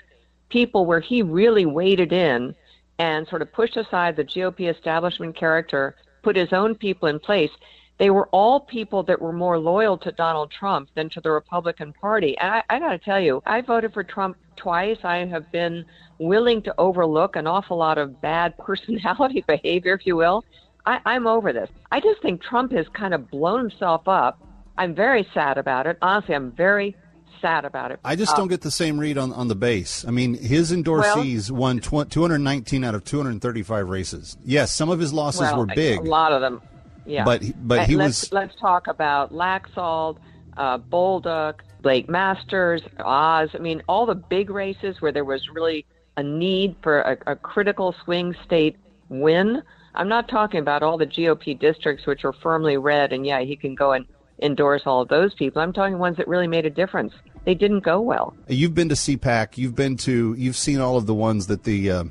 [0.49, 2.53] people where he really waded in
[2.99, 7.51] and sort of pushed aside the GOP establishment character, put his own people in place,
[7.97, 11.93] they were all people that were more loyal to Donald Trump than to the Republican
[11.93, 12.37] Party.
[12.37, 14.97] And I, I got to tell you, I voted for Trump twice.
[15.03, 15.85] I have been
[16.19, 20.43] willing to overlook an awful lot of bad personality behavior, if you will.
[20.85, 21.69] I, I'm over this.
[21.91, 24.39] I just think Trump has kind of blown himself up.
[24.77, 25.97] I'm very sad about it.
[26.01, 26.95] Honestly, I'm very
[27.41, 27.99] sad about it.
[28.03, 30.05] I just Uh, don't get the same read on, on the base.
[30.05, 34.37] I mean, his endorsees won tw- 219 out of 235 races.
[34.43, 35.99] Yes, some of his losses well, were big.
[35.99, 36.61] A lot of them.
[37.05, 37.23] Yeah.
[37.23, 40.17] But but And he let's, was- Let's talk about Laxalt,
[40.57, 43.49] uh, Bolduc, Blake Masters, Oz.
[43.53, 45.85] I mean, all the big races where there was really
[46.17, 48.77] a need for a, a critical swing state
[49.09, 49.61] win.
[49.93, 53.55] I'm not talking about all the GOP districts which are firmly red, and yeah, he
[53.55, 54.05] can go and
[54.41, 55.61] endorse all of those people.
[55.61, 57.13] I'm talking ones that really made a difference.
[57.45, 58.35] They didn't go well.
[58.47, 59.57] You've been to CPAC.
[59.57, 60.33] You've been to.
[60.37, 61.91] You've seen all of the ones that the.
[61.91, 62.03] Uh,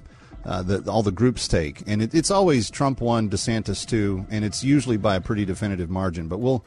[0.45, 4.45] uh, that all the groups take, and it, it's always Trump one, DeSantis two, and
[4.45, 6.28] it's usually by a pretty definitive margin.
[6.28, 6.64] But we'll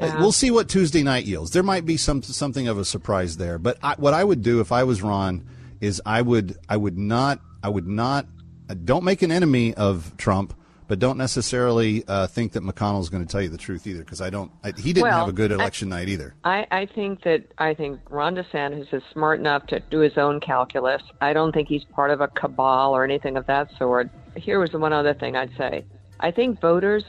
[0.00, 0.20] uh, Yeah.
[0.20, 1.50] we'll see what Tuesday night yields.
[1.50, 3.58] There might be some something of a surprise there.
[3.58, 5.44] But I, what I would do if I was Ron
[5.80, 8.26] is I would I would not I would not
[8.68, 10.54] uh, don't make an enemy of Trump,
[10.90, 14.00] but don't necessarily uh, think that McConnell is going to tell you the truth either,
[14.00, 14.50] because I don't.
[14.64, 16.34] I, he didn't Well, have a good I- election night either.
[16.42, 20.40] I, I think that I think Ron DeSantis is smart enough to do his own
[20.40, 21.00] calculus.
[21.20, 24.10] I don't think he's part of a cabal or anything of that sort.
[24.36, 25.84] Here was the one other thing I'd say.
[26.18, 27.04] I think voters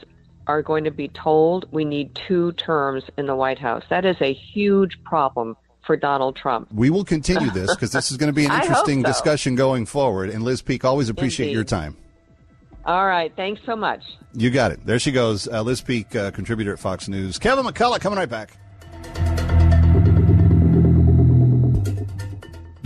[0.46, 3.82] are going to be told we need two terms in the White House.
[3.90, 6.68] That is a huge problem for Donald Trump.
[6.72, 9.08] We will continue this because this is going to be an interesting so.
[9.08, 10.30] discussion going forward.
[10.30, 11.54] And Liz Peek, always appreciate Indeed.
[11.56, 11.96] your time.
[12.84, 13.32] All right.
[13.36, 14.02] Thanks so much.
[14.34, 14.84] You got it.
[14.84, 15.46] There she goes.
[15.46, 17.38] Uh, Liz Peek, uh, contributor at Fox News.
[17.38, 18.56] Kevin McCullough coming right back.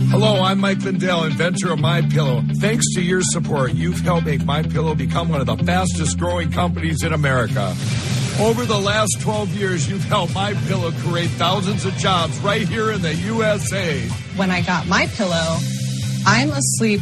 [0.09, 2.41] Hello, I'm Mike Lindell, inventor of My Pillow.
[2.59, 6.51] Thanks to your support, you've helped make My Pillow become one of the fastest growing
[6.51, 7.75] companies in America.
[8.39, 12.91] Over the last 12 years, you've helped My Pillow create thousands of jobs right here
[12.91, 13.99] in the USA.
[14.37, 15.57] When I got my pillow,
[16.25, 17.01] I'm asleep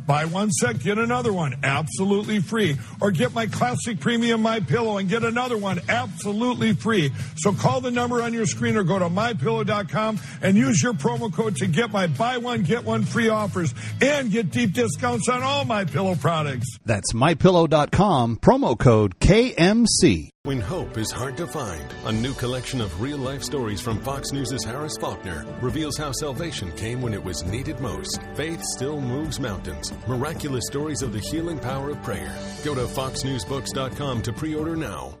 [0.05, 2.77] Buy one set, get another one absolutely free.
[2.99, 7.11] Or get my classic premium My Pillow and get another one absolutely free.
[7.37, 11.33] So call the number on your screen or go to mypillow.com and use your promo
[11.33, 15.43] code to get my buy one get one free offers and get deep discounts on
[15.43, 16.77] all my pillow products.
[16.85, 20.30] That's mypillow.com, promo code KMC.
[20.43, 24.31] When hope is hard to find, a new collection of real life stories from Fox
[24.31, 28.19] News' Harris Faulkner reveals how salvation came when it was needed most.
[28.33, 29.93] Faith still moves mountains.
[30.07, 32.35] Miraculous stories of the healing power of prayer.
[32.65, 35.20] Go to foxnewsbooks.com to pre order now.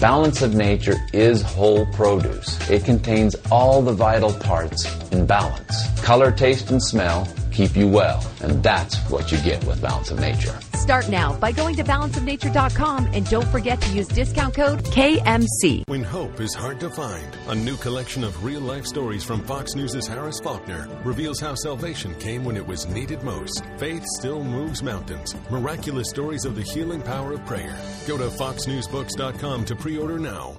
[0.00, 2.68] Balance of nature is whole produce.
[2.68, 5.88] It contains all the vital parts in balance.
[6.02, 10.20] Color, taste, and smell keep you well, and that's what you get with Balance of
[10.20, 10.54] Nature.
[10.86, 15.82] Start now by going to balanceofnature.com and don't forget to use discount code KMC.
[15.88, 19.74] When hope is hard to find, a new collection of real life stories from Fox
[19.74, 23.64] News' Harris Faulkner reveals how salvation came when it was needed most.
[23.78, 25.34] Faith still moves mountains.
[25.50, 27.76] Miraculous stories of the healing power of prayer.
[28.06, 30.56] Go to foxnewsbooks.com to pre order now.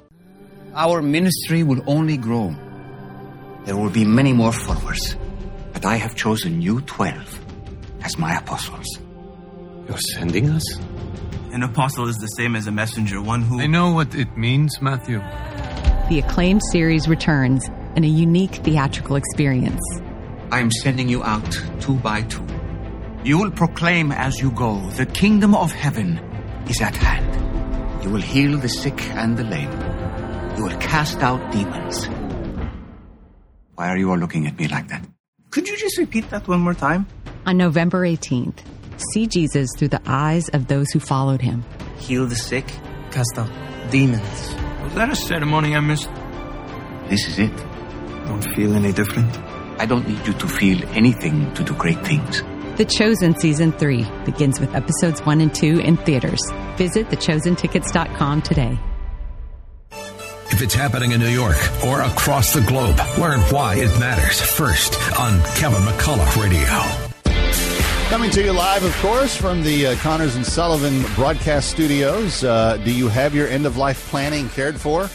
[0.74, 2.54] Our ministry will only grow.
[3.64, 5.16] There will be many more followers.
[5.72, 9.07] But I have chosen you 12 as my apostles.
[9.88, 10.64] You're sending us?
[11.54, 13.60] An apostle is the same as a messenger, one who.
[13.62, 15.20] I know what it means, Matthew.
[16.10, 19.82] The acclaimed series returns in a unique theatrical experience.
[20.52, 22.46] I am sending you out two by two.
[23.24, 26.18] You will proclaim as you go, the kingdom of heaven
[26.70, 28.04] is at hand.
[28.04, 29.72] You will heal the sick and the lame.
[30.58, 32.08] You will cast out demons.
[33.76, 35.04] Why are you all looking at me like that?
[35.52, 37.08] Could you just repeat that one more time?
[37.46, 38.60] On November 18th,
[39.14, 41.64] see Jesus through the eyes of those who followed him.
[41.98, 42.66] Heal the sick?
[43.12, 43.50] Cast out
[43.92, 44.56] demons.
[44.84, 46.10] Was that a ceremony I missed?
[47.10, 47.58] This is it.
[48.26, 49.38] Don't feel any different?
[49.80, 52.42] I don't need you to feel anything to do great things.
[52.78, 56.40] The Chosen Season 3 begins with episodes 1 and 2 in theaters.
[56.78, 58.78] Visit thechosentickets.com today.
[60.50, 64.96] If it's happening in New York or across the globe, learn why it matters first
[65.20, 67.07] on Kevin McCullough Radio.
[68.10, 72.42] Coming to you live, of course, from the uh, Connors and Sullivan broadcast studios.
[72.42, 75.10] Uh, do you have your end of life planning cared for?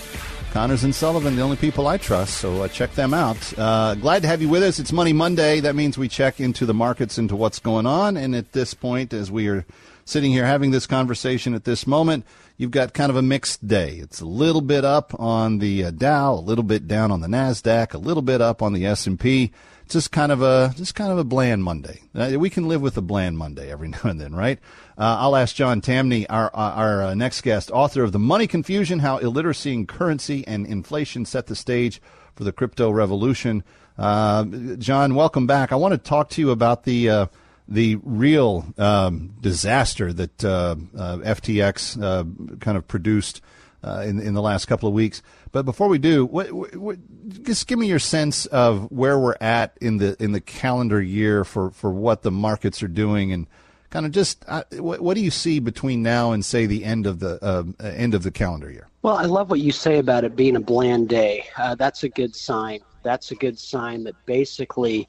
[0.52, 3.58] Connors and Sullivan, the only people I trust, so uh, check them out.
[3.58, 4.78] Uh, glad to have you with us.
[4.78, 5.60] It's Money Monday.
[5.60, 8.18] That means we check into the markets, into what's going on.
[8.18, 9.64] And at this point, as we are
[10.04, 12.26] sitting here having this conversation at this moment,
[12.58, 13.94] you've got kind of a mixed day.
[13.94, 17.28] It's a little bit up on the uh, Dow, a little bit down on the
[17.28, 19.50] Nasdaq, a little bit up on the S&P.
[19.92, 22.00] Just kind of a just kind of a bland Monday.
[22.14, 24.58] Uh, we can live with a bland Monday every now and then, right?
[24.96, 29.00] Uh, I'll ask John Tamny, our our uh, next guest, author of The Money Confusion:
[29.00, 32.00] How Illiteracy in Currency and Inflation Set the Stage
[32.34, 33.64] for the Crypto Revolution.
[33.98, 34.44] Uh,
[34.78, 35.72] John, welcome back.
[35.72, 37.26] I want to talk to you about the uh,
[37.68, 43.42] the real um, disaster that uh, FTX kind of produced
[43.84, 45.20] in in the last couple of weeks.
[45.52, 46.98] But before we do, what, what,
[47.44, 51.44] just give me your sense of where we're at in the in the calendar year
[51.44, 53.46] for, for what the markets are doing, and
[53.90, 57.06] kind of just uh, what, what, do you see between now and say the end
[57.06, 58.88] of the uh, end of the calendar year?
[59.02, 61.46] Well, I love what you say about it being a bland day.
[61.58, 62.80] Uh, that's a good sign.
[63.02, 65.06] That's a good sign that basically.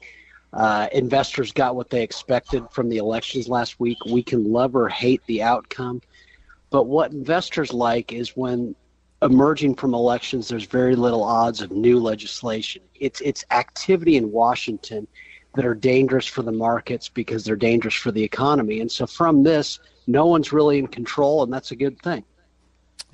[0.52, 3.98] Uh, investors got what they expected from the elections last week.
[4.06, 6.00] We can love or hate the outcome,
[6.70, 8.76] but what investors like is when
[9.24, 12.82] emerging from elections, there's very little odds of new legislation.
[12.94, 15.06] It's it's activity in Washington
[15.54, 18.80] that are dangerous for the markets because they're dangerous for the economy.
[18.80, 22.24] And so from this, no one's really in control, and that's a good thing.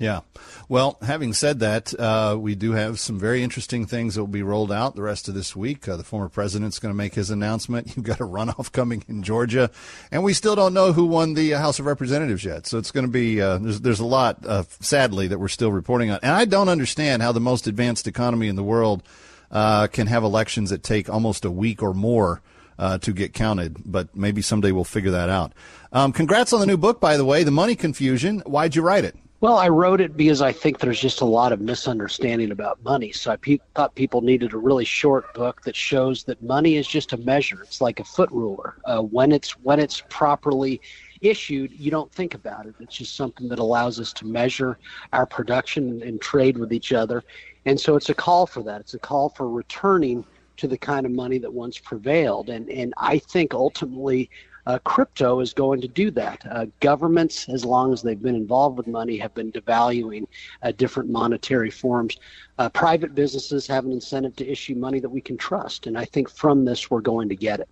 [0.01, 0.21] Yeah.
[0.67, 4.41] Well, having said that, uh, we do have some very interesting things that will be
[4.41, 5.87] rolled out the rest of this week.
[5.87, 7.85] Uh, the former president's going to make his announcement.
[7.95, 9.69] You've got a runoff coming in Georgia,
[10.11, 12.65] and we still don't know who won the uh, House of Representatives yet.
[12.65, 15.71] So it's going to be uh, there's there's a lot, uh, sadly, that we're still
[15.71, 16.17] reporting on.
[16.23, 19.03] And I don't understand how the most advanced economy in the world
[19.51, 22.41] uh, can have elections that take almost a week or more.
[22.79, 25.53] Uh, to get counted, but maybe someday we'll figure that out.
[25.91, 28.39] Um, congrats on the new book, by the way, The Money Confusion.
[28.39, 29.15] Why'd you write it?
[29.41, 33.11] Well, I wrote it because I think there's just a lot of misunderstanding about money.
[33.11, 36.87] So I pe- thought people needed a really short book that shows that money is
[36.87, 37.63] just a measure.
[37.63, 38.75] It's like a foot ruler.
[38.85, 40.79] Uh, when it's when it's properly
[41.21, 42.75] issued, you don't think about it.
[42.79, 44.77] It's just something that allows us to measure
[45.11, 47.23] our production and trade with each other.
[47.65, 48.81] And so it's a call for that.
[48.81, 50.23] It's a call for returning
[50.57, 52.51] to the kind of money that once prevailed.
[52.51, 54.29] And and I think ultimately
[54.65, 56.43] uh, crypto is going to do that.
[56.49, 60.27] Uh, governments, as long as they've been involved with money, have been devaluing
[60.63, 62.17] uh, different monetary forms.
[62.57, 66.05] Uh, private businesses have an incentive to issue money that we can trust, and I
[66.05, 67.69] think from this we're going to get it.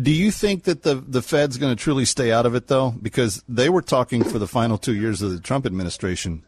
[0.00, 2.90] Do you think that the the Fed's going to truly stay out of it though?
[2.90, 6.42] Because they were talking for the final two years of the Trump administration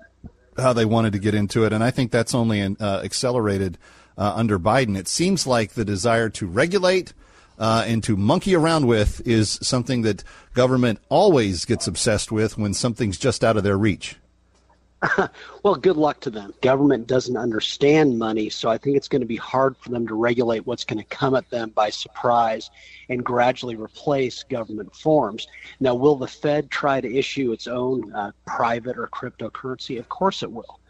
[0.57, 3.79] how they wanted to get into it, and I think that's only uh, accelerated
[4.19, 4.97] uh, under Biden.
[4.97, 7.15] It seems like the desire to regulate
[7.63, 12.75] uh, and to monkey around with is something that government always gets obsessed with when
[12.75, 14.17] something's just out of their reach.
[15.63, 16.53] well, good luck to them.
[16.61, 20.15] Government doesn't understand money, so I think it's going to be hard for them to
[20.17, 22.69] regulate what's going to come at them by surprise
[23.09, 25.47] and gradually replace government forms.
[25.79, 30.01] Now, will the Fed try to issue its own uh, private or cryptocurrency?
[30.01, 30.81] Of course it will.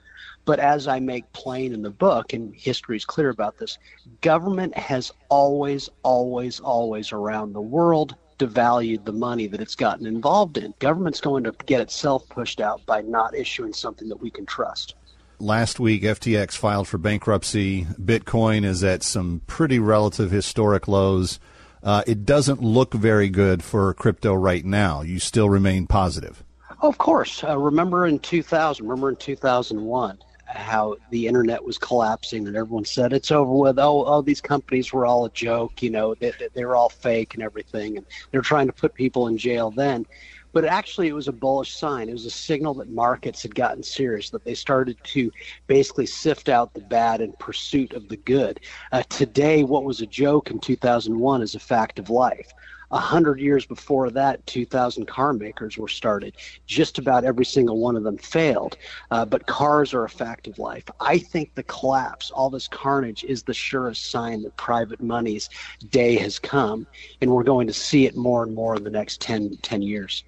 [0.44, 3.78] But as I make plain in the book, and history is clear about this,
[4.20, 10.58] government has always, always, always around the world devalued the money that it's gotten involved
[10.58, 10.74] in.
[10.80, 14.94] Government's going to get itself pushed out by not issuing something that we can trust.
[15.38, 17.84] Last week, FTX filed for bankruptcy.
[18.00, 21.40] Bitcoin is at some pretty relative historic lows.
[21.82, 25.02] Uh, it doesn't look very good for crypto right now.
[25.02, 26.44] You still remain positive.
[26.80, 27.42] of course.
[27.42, 30.18] Uh, remember in 2000, remember in 2001,
[30.54, 33.78] how the internet was collapsing and everyone said it's over with.
[33.78, 35.82] Oh, oh, these companies were all a joke.
[35.82, 39.28] You know, they, they were all fake and everything, and they're trying to put people
[39.28, 40.06] in jail then.
[40.52, 42.08] But actually, it was a bullish sign.
[42.08, 45.32] It was a signal that markets had gotten serious, that they started to
[45.66, 48.60] basically sift out the bad in pursuit of the good.
[48.92, 52.52] Uh, today, what was a joke in 2001 is a fact of life.
[52.92, 56.36] A hundred years before that, 2,000 car makers were started.
[56.66, 58.76] Just about every single one of them failed.
[59.10, 60.84] Uh, but cars are a fact of life.
[61.00, 65.48] I think the collapse, all this carnage, is the surest sign that private money's
[65.90, 66.86] day has come,
[67.20, 70.24] and we're going to see it more and more in the next 10, 10 years.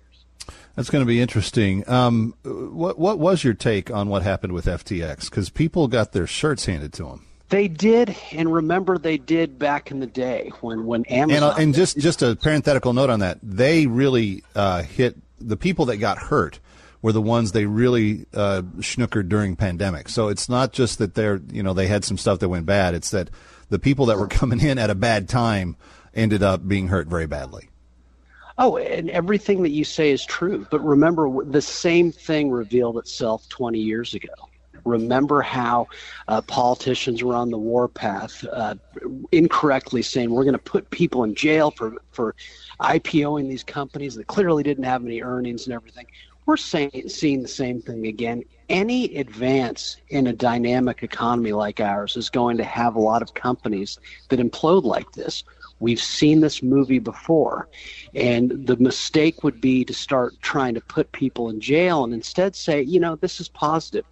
[0.74, 1.88] That's going to be interesting.
[1.88, 5.30] Um, what what was your take on what happened with FTX?
[5.30, 7.26] Because people got their shirts handed to them.
[7.50, 11.52] They did, and remember they did back in the day when when And, Amazon.
[11.52, 15.86] uh, and just just a parenthetical note on that, they really uh, hit the people
[15.86, 16.58] that got hurt
[17.02, 20.08] were the ones they really uh, schnookered during pandemic.
[20.08, 22.94] So it's not just that they're you know they had some stuff that went bad.
[22.94, 23.28] It's that
[23.68, 25.76] the people that were coming in at a bad time
[26.14, 27.68] ended up being hurt very badly.
[28.56, 30.66] Oh, and everything that you say is true.
[30.70, 34.32] But remember, the same thing revealed itself 20 years ago.
[34.84, 35.88] Remember how
[36.28, 38.74] uh, politicians were on the warpath, uh,
[39.32, 42.34] incorrectly saying we're going to put people in jail for, for
[42.80, 46.06] IPOing these companies that clearly didn't have any earnings and everything.
[46.46, 48.42] We're saying, seeing the same thing again.
[48.68, 53.34] Any advance in a dynamic economy like ours is going to have a lot of
[53.34, 55.44] companies that implode like this.
[55.80, 57.68] We've seen this movie before.
[58.14, 62.54] And the mistake would be to start trying to put people in jail and instead
[62.54, 64.04] say, you know, this is positive.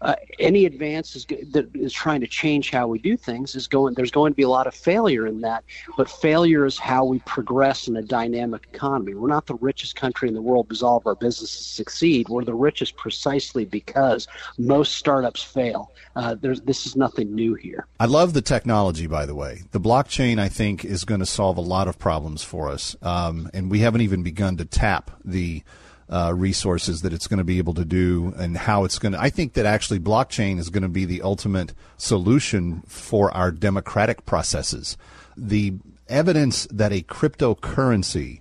[0.00, 3.94] Uh, any advance is, that is trying to change how we do things is going
[3.94, 5.62] there's going to be a lot of failure in that
[5.96, 9.14] but failure is how we progress in a dynamic economy.
[9.14, 12.28] We're not the richest country in the world because all of our businesses succeed.
[12.28, 14.26] We're the richest precisely because
[14.58, 15.92] most startups fail.
[16.16, 17.86] Uh, this is nothing new here.
[17.98, 19.62] I love the technology, by the way.
[19.72, 23.50] The blockchain, I think, is going to solve a lot of problems for us, um,
[23.54, 25.62] and we haven't even begun to tap the
[26.10, 29.20] uh, resources that it's going to be able to do and how it's going to.
[29.20, 34.26] I think that actually blockchain is going to be the ultimate solution for our democratic
[34.26, 34.96] processes.
[35.36, 35.74] The
[36.08, 38.40] evidence that a cryptocurrency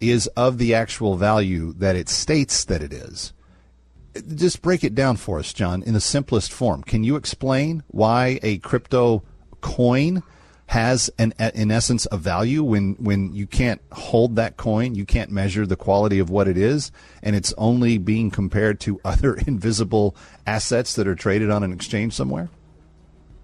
[0.00, 3.32] is of the actual value that it states that it is
[4.34, 6.82] just break it down for us, John, in the simplest form.
[6.82, 9.22] Can you explain why a crypto
[9.60, 10.22] coin
[10.66, 15.30] has an in essence a value when when you can't hold that coin, you can't
[15.30, 16.90] measure the quality of what it is,
[17.22, 22.12] and it's only being compared to other invisible assets that are traded on an exchange
[22.12, 22.48] somewhere?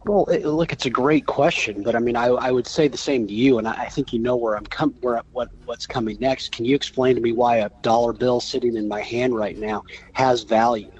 [0.05, 2.99] Well, it, look, it's a great question, but I mean, I, I would say the
[2.99, 5.87] same to you, and I, I think you know where I'm com- where what what's
[5.87, 6.51] coming next.
[6.51, 9.85] Can you explain to me why a dollar bill sitting in my hand right now
[10.14, 10.91] has value?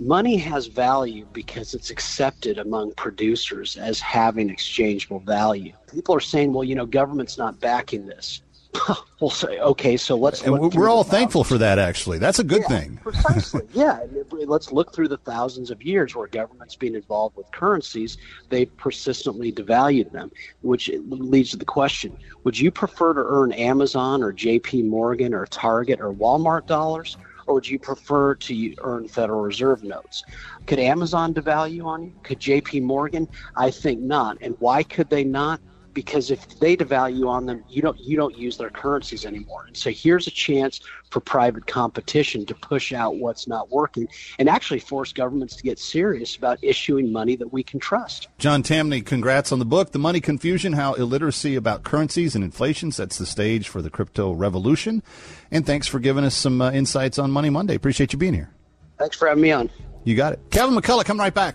[0.00, 5.74] Money has value because it's accepted among producers as having exchangeable value.
[5.92, 8.40] People are saying, well, you know, government's not backing this.
[9.20, 10.42] we'll say, okay, so let's.
[10.42, 11.78] And we're all thankful for that.
[11.78, 12.96] Actually, that's a good Yeah, thing.
[13.02, 13.62] Precisely.
[13.74, 14.00] yeah.
[14.30, 18.16] Let's look through the thousands of years where governments being involved with currencies,
[18.48, 20.30] they've persistently devalued them,
[20.62, 25.46] which leads to the question Would you prefer to earn Amazon or JP Morgan or
[25.46, 27.16] Target or Walmart dollars?
[27.50, 30.22] Or would you prefer to earn Federal Reserve notes?
[30.68, 32.12] Could Amazon devalue on you?
[32.22, 33.26] Could JP Morgan?
[33.56, 34.38] I think not.
[34.40, 35.60] And why could they not?
[35.92, 39.64] Because if they devalue on them, you don't you don't use their currencies anymore.
[39.66, 40.80] And so here's a chance
[41.10, 45.78] for private competition to push out what's not working and actually force governments to get
[45.78, 48.28] serious about issuing money that we can trust.
[48.38, 52.92] John Tamny, congrats on the book, The Money Confusion How Illiteracy About Currencies and Inflation
[52.92, 55.02] Sets the Stage for the Crypto Revolution.
[55.50, 57.74] And thanks for giving us some uh, insights on Money Monday.
[57.74, 58.50] Appreciate you being here.
[58.98, 59.70] Thanks for having me on.
[60.04, 60.40] You got it.
[60.50, 61.54] Kevin McCullough, come right back.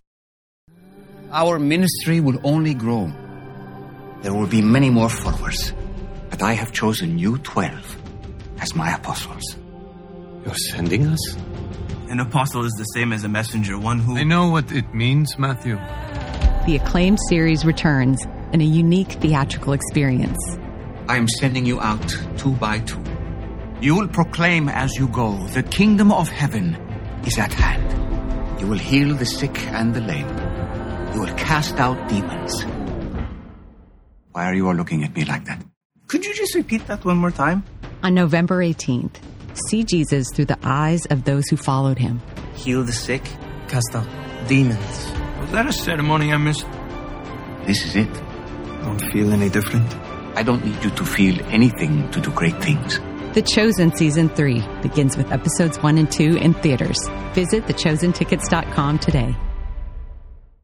[1.31, 3.11] Our ministry will only grow.
[4.21, 5.73] There will be many more followers,
[6.29, 8.01] but I have chosen you 12
[8.59, 9.57] as my apostles.
[10.43, 11.35] You're sending us?
[12.09, 14.17] An apostle is the same as a messenger, one who.
[14.17, 15.75] I know what it means, Matthew.
[16.65, 20.39] The acclaimed series returns in a unique theatrical experience.
[21.07, 22.07] I am sending you out
[22.37, 23.03] two by two.
[23.81, 26.75] You will proclaim as you go, the kingdom of heaven
[27.25, 28.61] is at hand.
[28.61, 30.27] You will heal the sick and the lame.
[31.13, 32.65] You will cast out demons.
[34.35, 35.63] Why are you all looking at me like that?
[36.07, 37.63] Could you just repeat that one more time?
[38.03, 39.15] On November 18th,
[39.69, 42.21] see Jesus through the eyes of those who followed him.
[42.53, 43.23] Heal the sick.
[43.69, 44.05] Cast out
[44.49, 45.11] demons.
[45.39, 46.67] Was that a ceremony I missed?
[47.65, 48.13] This is it.
[48.83, 49.89] Don't feel any different.
[50.35, 52.99] I don't need you to feel anything to do great things.
[53.35, 56.97] The Chosen Season 3 begins with episodes 1 and 2 in theaters.
[57.33, 59.33] Visit thechosentickets.com today.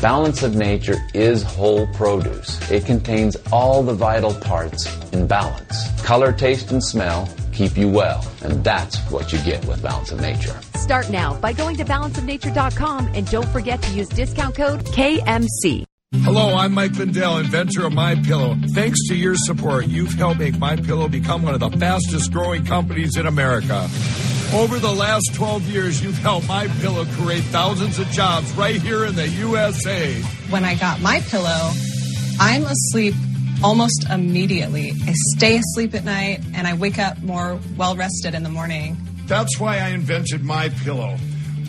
[0.00, 2.70] Balance of nature is whole produce.
[2.70, 6.02] It contains all the vital parts in balance.
[6.02, 10.20] Color, taste, and smell keep you well, and that's what you get with Balance of
[10.20, 10.58] Nature.
[10.76, 15.84] Start now by going to balanceofnature.com and don't forget to use discount code KMC.
[16.22, 18.56] Hello, I'm Mike Lindell, inventor of My Pillow.
[18.72, 22.64] Thanks to your support, you've helped make My Pillow become one of the fastest growing
[22.64, 23.86] companies in America.
[24.52, 29.04] Over the last 12 years, you've helped My Pillow create thousands of jobs right here
[29.04, 30.12] in the USA.
[30.50, 31.70] When I got my pillow,
[32.40, 33.14] I'm asleep
[33.62, 34.90] almost immediately.
[35.06, 38.96] I stay asleep at night and I wake up more well rested in the morning.
[39.26, 41.16] That's why I invented My Pillow.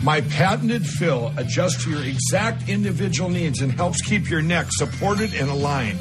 [0.02, 5.32] My patented fill adjusts to your exact individual needs and helps keep your neck supported
[5.34, 6.00] and aligned.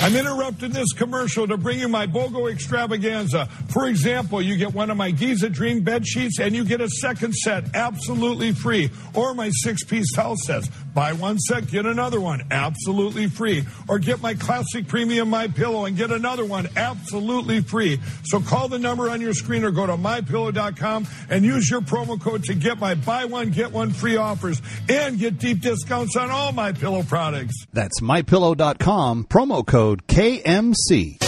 [0.00, 3.46] I'm interrupting this commercial to bring you my BOGO extravaganza.
[3.68, 6.88] For example, you get one of my Giza Dream bed sheets and you get a
[6.88, 8.90] second set absolutely free.
[9.14, 10.70] Or my six piece towel sets.
[10.98, 13.64] Buy one set, get another one absolutely free.
[13.86, 18.00] Or get my classic premium My Pillow and get another one absolutely free.
[18.24, 22.20] So call the number on your screen or go to mypillow.com and use your promo
[22.20, 26.32] code to get my buy one get one free offers and get deep discounts on
[26.32, 27.54] all my pillow products.
[27.72, 31.27] That's mypillow.com, promo code KMC.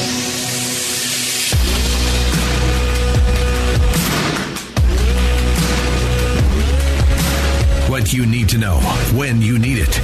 [8.13, 8.79] You need to know
[9.15, 10.01] when you need it.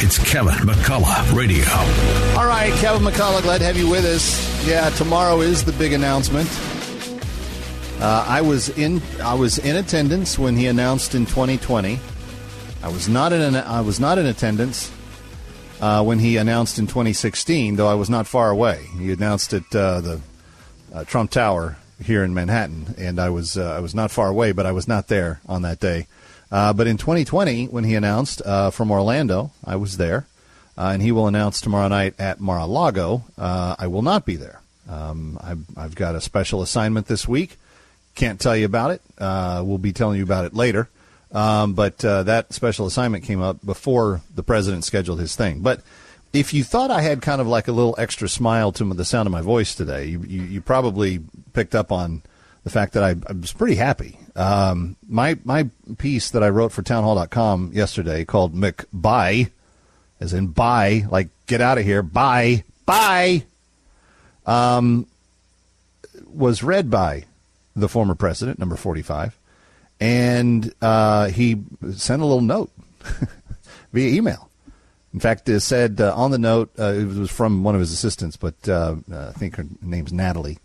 [0.00, 1.64] It's Kevin McCullough Radio.
[2.40, 4.64] All right, Kevin McCullough, glad to have you with us.
[4.64, 6.48] Yeah, tomorrow is the big announcement.
[8.00, 11.98] Uh, I was in I was in attendance when he announced in 2020.
[12.84, 14.92] I was not in I was not in attendance
[15.80, 18.86] uh, when he announced in 2016, though I was not far away.
[18.96, 20.20] He announced at uh, the
[20.94, 24.52] uh, Trump Tower here in Manhattan, and I was uh, I was not far away,
[24.52, 26.06] but I was not there on that day.
[26.50, 30.26] Uh, but in 2020, when he announced uh, from Orlando, I was there,
[30.76, 33.24] uh, and he will announce tomorrow night at Mar-a-Lago.
[33.36, 34.60] Uh, I will not be there.
[34.88, 37.56] Um, I've, I've, got a special assignment this week.
[38.14, 39.02] Can't tell you about it.
[39.18, 40.88] Uh, we'll be telling you about it later.
[41.30, 45.60] Um, but uh, that special assignment came up before the president scheduled his thing.
[45.60, 45.82] But
[46.32, 49.26] if you thought I had kind of like a little extra smile to the sound
[49.26, 51.20] of my voice today, you, you, you probably
[51.52, 52.22] picked up on
[52.64, 54.18] the fact that I, I was pretty happy.
[54.38, 55.68] Um, my my
[55.98, 59.50] piece that I wrote for townhall.com yesterday called McBuy,
[60.20, 63.42] as in buy, like get out of here, bye, bye,
[64.46, 65.08] um,
[66.24, 67.24] was read by
[67.74, 69.36] the former president, number 45,
[69.98, 71.56] and uh, he
[71.94, 72.70] sent a little note
[73.92, 74.50] via email.
[75.12, 77.90] In fact, it said uh, on the note, uh, it was from one of his
[77.90, 80.58] assistants, but uh, I think her name's Natalie.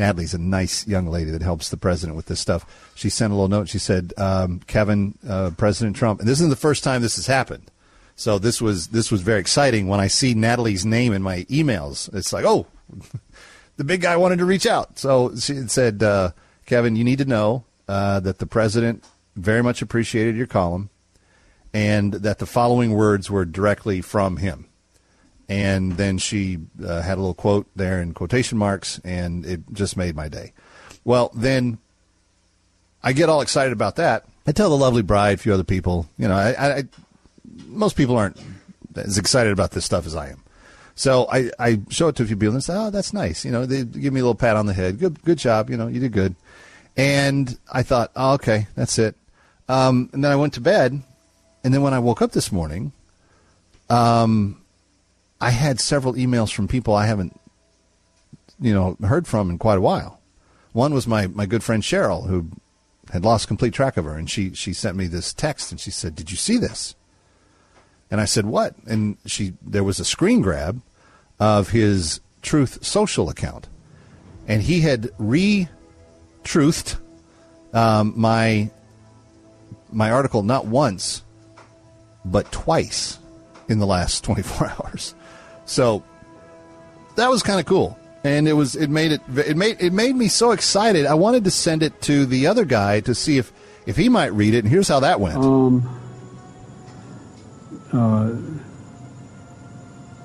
[0.00, 2.90] Natalie's a nice young lady that helps the president with this stuff.
[2.96, 3.68] She sent a little note.
[3.68, 7.26] She said, um, "Kevin, uh, President Trump," and this isn't the first time this has
[7.26, 7.70] happened.
[8.16, 12.12] So this was this was very exciting when I see Natalie's name in my emails.
[12.14, 12.66] It's like, oh,
[13.76, 14.98] the big guy wanted to reach out.
[14.98, 16.32] So she said, uh,
[16.66, 19.04] "Kevin, you need to know uh, that the president
[19.36, 20.90] very much appreciated your column,
[21.72, 24.69] and that the following words were directly from him."
[25.50, 29.96] And then she uh, had a little quote there in quotation marks, and it just
[29.96, 30.52] made my day.
[31.04, 31.78] Well, then
[33.02, 34.26] I get all excited about that.
[34.46, 36.84] I tell the lovely bride, a few other people, you know, I, I,
[37.66, 38.40] most people aren't
[38.94, 40.44] as excited about this stuff as I am.
[40.94, 43.50] So I, I show it to a few people and say, "Oh, that's nice." You
[43.50, 44.98] know, they give me a little pat on the head.
[44.98, 45.70] Good, good job.
[45.70, 46.36] You know, you did good.
[46.96, 49.16] And I thought, oh, okay, that's it.
[49.68, 51.00] Um, and then I went to bed,
[51.64, 52.92] and then when I woke up this morning,
[53.88, 54.60] um,
[55.40, 57.40] I had several emails from people I haven't,
[58.60, 60.20] you know, heard from in quite a while.
[60.72, 62.50] One was my, my good friend Cheryl, who
[63.10, 65.90] had lost complete track of her, and she, she sent me this text, and she
[65.90, 66.94] said, "Did you see this?"
[68.10, 70.80] And I said, "What?" And she there was a screen grab
[71.40, 73.68] of his Truth Social account,
[74.46, 76.96] and he had re-truthed
[77.72, 78.70] um, my
[79.92, 81.22] my article not once,
[82.24, 83.18] but twice
[83.68, 85.14] in the last 24 hours.
[85.70, 86.02] So
[87.14, 87.96] that was kind of cool.
[88.24, 91.06] And it was it made it it made it made me so excited.
[91.06, 93.52] I wanted to send it to the other guy to see if
[93.86, 94.64] if he might read it.
[94.64, 95.36] And here's how that went.
[95.36, 95.88] Um,
[97.92, 98.34] uh,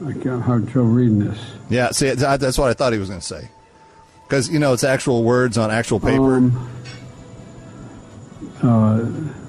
[0.07, 1.39] I can't have trouble reading this.
[1.69, 3.49] Yeah, see, that's what I thought he was going to say.
[4.23, 6.37] Because you know it's actual words on actual paper.
[6.37, 6.69] Um,
[8.63, 9.44] uh,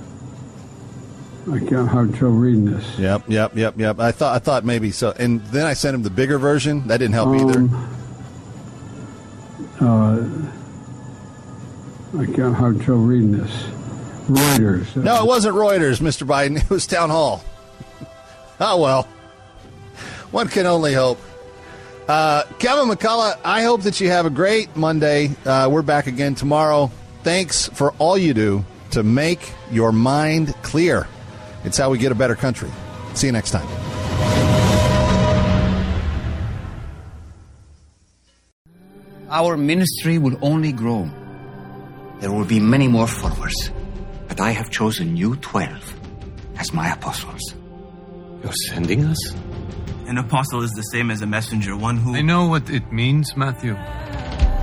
[1.53, 2.99] I can't have trouble reading this.
[2.99, 4.01] Yep, yep, yep, yep.
[4.01, 6.89] I thought I thought maybe so, and then I sent him the bigger version.
[6.89, 7.69] That didn't help Um, either.
[9.81, 10.25] Uh,
[12.19, 13.53] I can't have trouble reading this.
[14.29, 14.97] Reuters.
[14.97, 16.27] No, it wasn't Reuters, Mr.
[16.27, 16.57] Biden.
[16.63, 17.45] It was Town Hall.
[18.61, 19.03] oh well,
[20.33, 21.21] one can only hope.
[22.09, 25.31] Uh, Kevin McCullough, I hope that you have a great Monday.
[25.45, 26.91] Uh, we're back again tomorrow.
[27.23, 31.07] Thanks for all you do to make your mind clear.
[31.67, 32.71] It's how we get a better country.
[33.15, 33.67] See you next time.
[39.29, 41.11] Our ministry will only grow.
[42.21, 43.71] There will be many more followers,
[44.29, 45.95] but I have chosen you 12
[46.59, 47.43] as my apostles.
[48.43, 49.35] You're sending us?
[50.07, 52.15] An apostle is the same as a messenger, one who.
[52.15, 53.75] I know what it means, Matthew.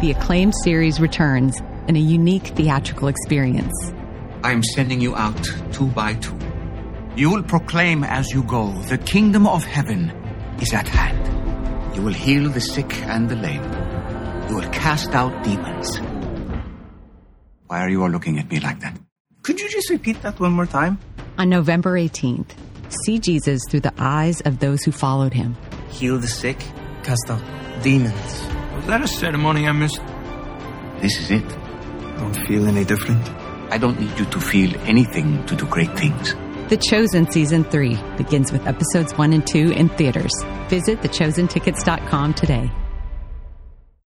[0.01, 3.73] The acclaimed series returns in a unique theatrical experience.
[4.41, 5.43] I am sending you out
[5.73, 6.37] two by two.
[7.15, 10.09] You will proclaim as you go, the kingdom of heaven
[10.59, 11.95] is at hand.
[11.95, 13.63] You will heal the sick and the lame.
[14.49, 15.99] You will cast out demons.
[17.67, 18.97] Why are you all looking at me like that?
[19.43, 20.97] Could you just repeat that one more time?
[21.37, 22.49] On November 18th,
[23.05, 25.55] see Jesus through the eyes of those who followed him.
[25.89, 26.57] Heal the sick.
[27.03, 27.43] Cast out
[27.83, 28.47] demons.
[28.75, 30.01] Was that a ceremony I missed?
[30.99, 31.47] This is it.
[32.17, 33.29] Don't feel any different.
[33.71, 36.33] I don't need you to feel anything to do great things.
[36.73, 40.31] The Chosen Season 3 begins with episodes 1 and 2 in theaters.
[40.69, 42.71] Visit thechosentickets.com today.